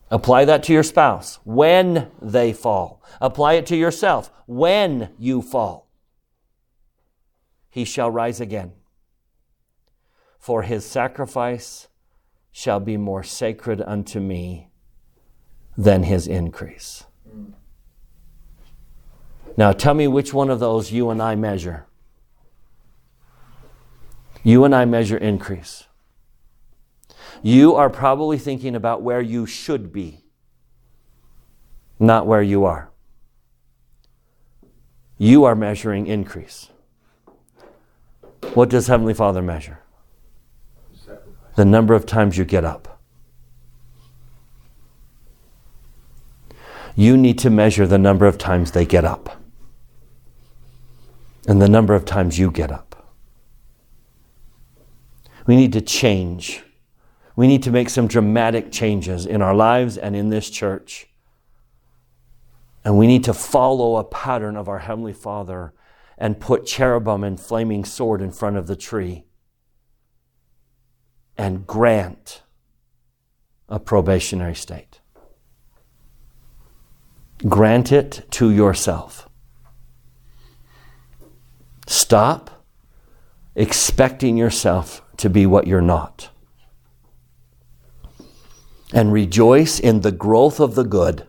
Apply 0.09 0.45
that 0.45 0.63
to 0.63 0.73
your 0.73 0.83
spouse. 0.83 1.39
When 1.43 2.11
they 2.21 2.53
fall. 2.53 3.03
Apply 3.19 3.53
it 3.53 3.65
to 3.67 3.75
yourself. 3.75 4.31
When 4.45 5.09
you 5.17 5.41
fall. 5.41 5.89
He 7.69 7.83
shall 7.83 8.09
rise 8.09 8.39
again. 8.39 8.73
For 10.39 10.63
his 10.63 10.85
sacrifice 10.85 11.89
shall 12.51 12.79
be 12.79 12.95
more 12.95 13.23
sacred 13.23 13.81
unto 13.81 14.19
me 14.19 14.69
than 15.77 16.03
his 16.03 16.27
increase. 16.27 17.03
Now 19.57 19.71
tell 19.73 19.93
me 19.93 20.07
which 20.07 20.33
one 20.33 20.49
of 20.49 20.59
those 20.59 20.91
you 20.91 21.09
and 21.09 21.21
I 21.21 21.35
measure. 21.35 21.87
You 24.43 24.63
and 24.63 24.73
I 24.73 24.85
measure 24.85 25.17
increase. 25.17 25.86
You 27.41 27.75
are 27.75 27.89
probably 27.89 28.37
thinking 28.37 28.75
about 28.75 29.01
where 29.01 29.21
you 29.21 29.45
should 29.45 29.91
be, 29.91 30.23
not 31.99 32.25
where 32.25 32.41
you 32.41 32.65
are. 32.65 32.89
You 35.17 35.45
are 35.45 35.55
measuring 35.55 36.07
increase. 36.07 36.69
What 38.53 38.69
does 38.69 38.87
Heavenly 38.87 39.13
Father 39.13 39.41
measure? 39.41 39.79
The 41.55 41.65
number 41.65 41.95
of 41.95 42.05
times 42.05 42.37
you 42.37 42.45
get 42.45 42.63
up. 42.63 43.01
You 46.95 47.17
need 47.17 47.37
to 47.39 47.49
measure 47.49 47.85
the 47.85 47.97
number 47.97 48.25
of 48.25 48.37
times 48.37 48.71
they 48.71 48.85
get 48.85 49.05
up 49.05 49.41
and 51.47 51.61
the 51.61 51.69
number 51.69 51.95
of 51.95 52.03
times 52.05 52.37
you 52.37 52.51
get 52.51 52.71
up. 52.71 53.15
We 55.45 55.55
need 55.55 55.71
to 55.73 55.81
change. 55.81 56.61
We 57.37 57.45
need 57.45 57.61
to 57.63 57.71
make 57.71 57.91
some 57.91 58.07
dramatic 58.07 58.71
changes 58.71 59.27
in 59.27 59.43
our 59.43 59.53
lives 59.53 59.95
and 59.95 60.15
in 60.15 60.29
this 60.29 60.49
church. 60.49 61.07
And 62.83 62.97
we 62.97 63.05
need 63.05 63.23
to 63.25 63.33
follow 63.33 63.97
a 63.97 64.03
pattern 64.03 64.57
of 64.57 64.67
our 64.67 64.79
Heavenly 64.79 65.13
Father 65.13 65.71
and 66.17 66.39
put 66.39 66.65
cherubim 66.65 67.23
and 67.23 67.39
flaming 67.39 67.85
sword 67.85 68.23
in 68.23 68.31
front 68.31 68.57
of 68.57 68.65
the 68.65 68.75
tree 68.75 69.25
and 71.37 71.67
grant 71.67 72.41
a 73.69 73.79
probationary 73.79 74.55
state. 74.55 74.99
Grant 77.47 77.91
it 77.91 78.25
to 78.31 78.49
yourself. 78.49 79.29
Stop 81.85 82.65
expecting 83.53 84.37
yourself 84.37 85.03
to 85.17 85.29
be 85.29 85.45
what 85.45 85.67
you're 85.67 85.81
not. 85.81 86.31
And 88.93 89.11
rejoice 89.11 89.79
in 89.79 90.01
the 90.01 90.11
growth 90.11 90.59
of 90.59 90.75
the 90.75 90.83
good 90.83 91.27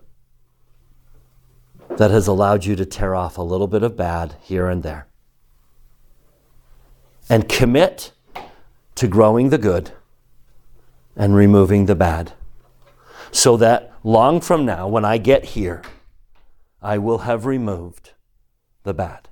that 1.96 2.10
has 2.10 2.28
allowed 2.28 2.64
you 2.64 2.76
to 2.76 2.86
tear 2.86 3.14
off 3.14 3.36
a 3.36 3.42
little 3.42 3.66
bit 3.66 3.82
of 3.82 3.96
bad 3.96 4.36
here 4.40 4.68
and 4.68 4.82
there. 4.82 5.08
And 7.28 7.48
commit 7.48 8.12
to 8.94 9.08
growing 9.08 9.50
the 9.50 9.58
good 9.58 9.92
and 11.16 11.34
removing 11.34 11.86
the 11.86 11.96
bad. 11.96 12.32
So 13.32 13.56
that 13.56 13.92
long 14.04 14.40
from 14.40 14.64
now, 14.64 14.86
when 14.88 15.04
I 15.04 15.18
get 15.18 15.44
here, 15.44 15.82
I 16.80 16.98
will 16.98 17.18
have 17.18 17.44
removed 17.44 18.12
the 18.84 18.94
bad. 18.94 19.27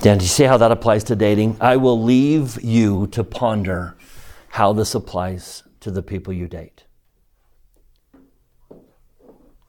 Dan, 0.00 0.18
do 0.18 0.24
you 0.24 0.28
see 0.28 0.44
how 0.44 0.56
that 0.58 0.70
applies 0.70 1.02
to 1.04 1.16
dating? 1.16 1.56
I 1.60 1.76
will 1.76 2.00
leave 2.00 2.62
you 2.62 3.08
to 3.08 3.24
ponder 3.24 3.96
how 4.50 4.72
this 4.72 4.94
applies 4.94 5.64
to 5.80 5.90
the 5.90 6.02
people 6.02 6.32
you 6.32 6.46
date. 6.46 6.84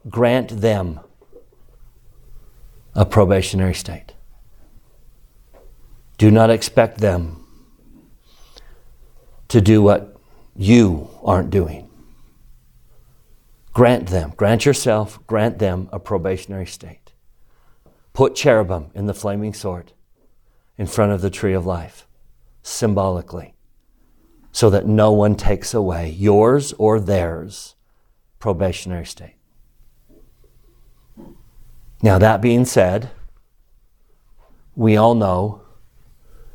Grant 0.07 0.61
them 0.61 0.99
a 2.93 3.05
probationary 3.05 3.73
state. 3.73 4.13
Do 6.19 6.29
not 6.29 6.51
expect 6.51 6.99
them 6.99 7.45
to 9.47 9.59
do 9.59 9.81
what 9.81 10.15
you 10.55 11.09
aren't 11.23 11.49
doing. 11.49 11.89
Grant 13.73 14.07
them, 14.07 14.33
grant 14.37 14.65
yourself, 14.65 15.25
grant 15.25 15.57
them 15.57 15.89
a 15.91 15.99
probationary 15.99 16.67
state. 16.67 17.13
Put 18.13 18.35
cherubim 18.35 18.91
in 18.93 19.07
the 19.07 19.13
flaming 19.13 19.55
sword 19.55 19.93
in 20.79 20.87
front 20.87 21.11
of 21.11 21.19
the 21.19 21.29
tree 21.29 21.53
of 21.53 21.65
life, 21.65 22.07
symbolically, 22.63 23.53
so 24.53 24.69
that 24.69 24.87
no 24.87 25.11
one 25.11 25.35
takes 25.35 25.73
away 25.73 26.09
yours 26.09 26.71
or 26.77 27.01
theirs 27.01 27.75
probationary 28.39 29.05
state. 29.05 29.35
Now, 32.01 32.17
that 32.17 32.41
being 32.41 32.63
said, 32.63 33.09
we 34.73 34.95
all 34.95 35.15
know 35.15 35.63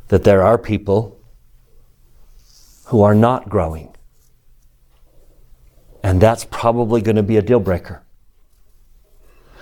that 0.08 0.24
there 0.24 0.42
are 0.42 0.56
people 0.56 1.20
who 2.86 3.02
are 3.02 3.14
not 3.14 3.50
growing. 3.50 3.94
And 6.02 6.18
that's 6.18 6.46
probably 6.46 7.02
going 7.02 7.16
to 7.16 7.22
be 7.22 7.36
a 7.36 7.42
deal 7.42 7.60
breaker. 7.60 8.02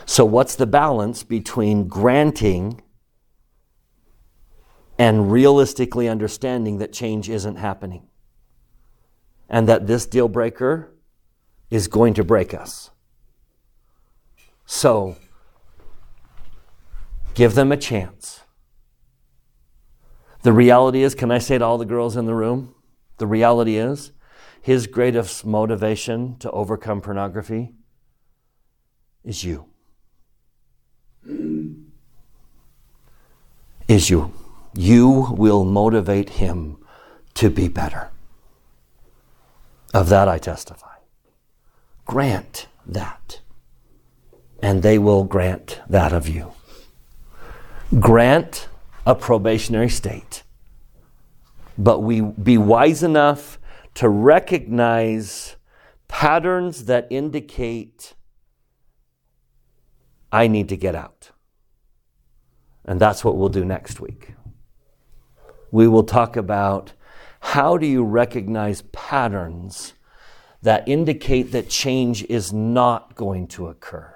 So, 0.07 0.25
what's 0.25 0.55
the 0.55 0.67
balance 0.67 1.25
between 1.25 1.89
granting 1.89 2.81
and 4.99 5.33
realistically 5.33 6.09
understanding 6.09 6.79
that 6.79 6.93
change 6.93 7.29
isn't 7.29 7.57
happening 7.57 8.07
and 9.49 9.69
that 9.69 9.87
this 9.87 10.07
deal 10.07 10.29
breaker 10.29 10.93
is 11.71 11.89
going 11.89 12.15
to 12.15 12.25
break 12.25 12.55
us. 12.55 12.91
So, 14.67 15.17
give 17.35 17.55
them 17.55 17.73
a 17.73 17.77
chance. 17.77 18.41
The 20.43 20.53
reality 20.53 21.03
is, 21.03 21.15
can 21.15 21.31
I 21.31 21.39
say 21.39 21.59
to 21.59 21.65
all 21.65 21.79
the 21.79 21.85
girls 21.85 22.17
in 22.17 22.27
the 22.27 22.35
room? 22.35 22.75
The 23.19 23.27
reality 23.27 23.77
is, 23.77 24.13
his 24.61 24.87
greatest 24.87 25.45
motivation 25.45 26.37
to 26.39 26.51
overcome 26.51 27.01
pornography 27.01 27.73
is 29.25 29.45
you. 29.45 29.67
Is 33.89 34.09
you 34.09 34.33
you 34.75 35.29
will 35.37 35.65
motivate 35.65 36.31
him 36.31 36.79
to 37.35 37.51
be 37.51 37.69
better. 37.69 38.11
Of 39.93 40.09
that 40.09 40.29
I 40.29 40.39
testify. 40.39 40.97
Grant 42.07 42.67
that, 42.87 43.41
and 44.63 44.83
they 44.83 44.99
will 44.99 45.25
grant 45.25 45.81
that 45.89 46.13
of 46.13 46.29
you. 46.29 46.53
Grant 48.01 48.69
a 49.05 49.15
probationary 49.15 49.91
state, 49.91 50.43
but 51.77 52.01
we 52.01 52.21
be 52.21 52.57
wise 52.57 53.03
enough 53.03 53.59
to 53.95 54.09
recognize 54.09 55.57
patterns 56.09 56.87
that 56.87 57.07
indicate 57.11 58.15
I 60.31 60.47
need 60.47 60.71
to 60.71 60.77
get 60.77 60.95
out. 60.95 61.31
And 62.87 62.99
that's 62.99 63.23
what 63.23 63.37
we'll 63.37 63.51
do 63.51 63.65
next 63.65 64.01
week 64.01 64.35
we 65.73 65.89
will 65.89 66.05
talk 66.05 66.37
about 66.37 66.93
how 67.41 67.77
do 67.77 67.87
you 67.87 68.05
recognize 68.05 68.83
patterns 68.93 69.95
that 70.63 70.87
indicate 70.87 71.51
that 71.51 71.69
change 71.69 72.23
is 72.25 72.53
not 72.53 73.17
going 73.17 73.49
to 73.49 73.67
occur. 73.67 74.15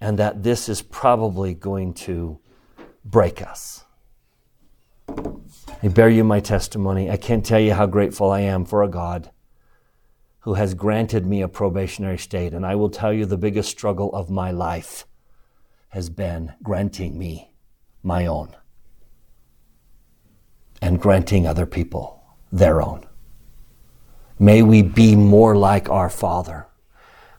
and 0.00 0.18
that 0.18 0.42
this 0.42 0.68
is 0.68 0.80
probably 0.82 1.52
going 1.54 1.92
to 1.92 2.38
break 3.04 3.42
us. 3.42 3.84
I 5.82 5.88
bear 5.88 6.08
you 6.08 6.24
my 6.24 6.40
testimony. 6.40 7.10
I 7.10 7.16
can't 7.16 7.44
tell 7.44 7.60
you 7.60 7.74
how 7.74 7.86
grateful 7.86 8.30
I 8.30 8.40
am 8.40 8.64
for 8.64 8.82
a 8.82 8.88
God 8.88 9.30
who 10.40 10.54
has 10.54 10.72
granted 10.72 11.26
me 11.26 11.42
a 11.42 11.48
probationary 11.48 12.16
state. 12.16 12.54
And 12.54 12.64
I 12.64 12.74
will 12.76 12.88
tell 12.88 13.12
you 13.12 13.26
the 13.26 13.36
biggest 13.36 13.70
struggle 13.70 14.10
of 14.14 14.30
my 14.30 14.50
life 14.50 15.06
has 15.90 16.08
been 16.08 16.54
granting 16.62 17.18
me 17.18 17.52
my 18.02 18.24
own 18.26 18.56
and 20.80 21.00
granting 21.00 21.46
other 21.46 21.66
people 21.66 22.22
their 22.52 22.82
own. 22.82 23.06
May 24.38 24.62
we 24.62 24.82
be 24.82 25.14
more 25.16 25.56
like 25.56 25.88
our 25.88 26.08
Father, 26.08 26.66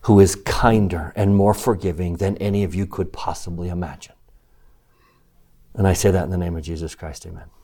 who 0.02 0.20
is 0.20 0.36
kinder 0.36 1.12
and 1.16 1.36
more 1.36 1.54
forgiving 1.54 2.16
than 2.16 2.36
any 2.36 2.64
of 2.64 2.74
you 2.74 2.86
could 2.86 3.12
possibly 3.12 3.68
imagine. 3.68 4.14
And 5.74 5.86
I 5.86 5.92
say 5.92 6.10
that 6.10 6.24
in 6.24 6.30
the 6.30 6.38
name 6.38 6.56
of 6.56 6.62
Jesus 6.62 6.94
Christ, 6.94 7.26
amen. 7.26 7.52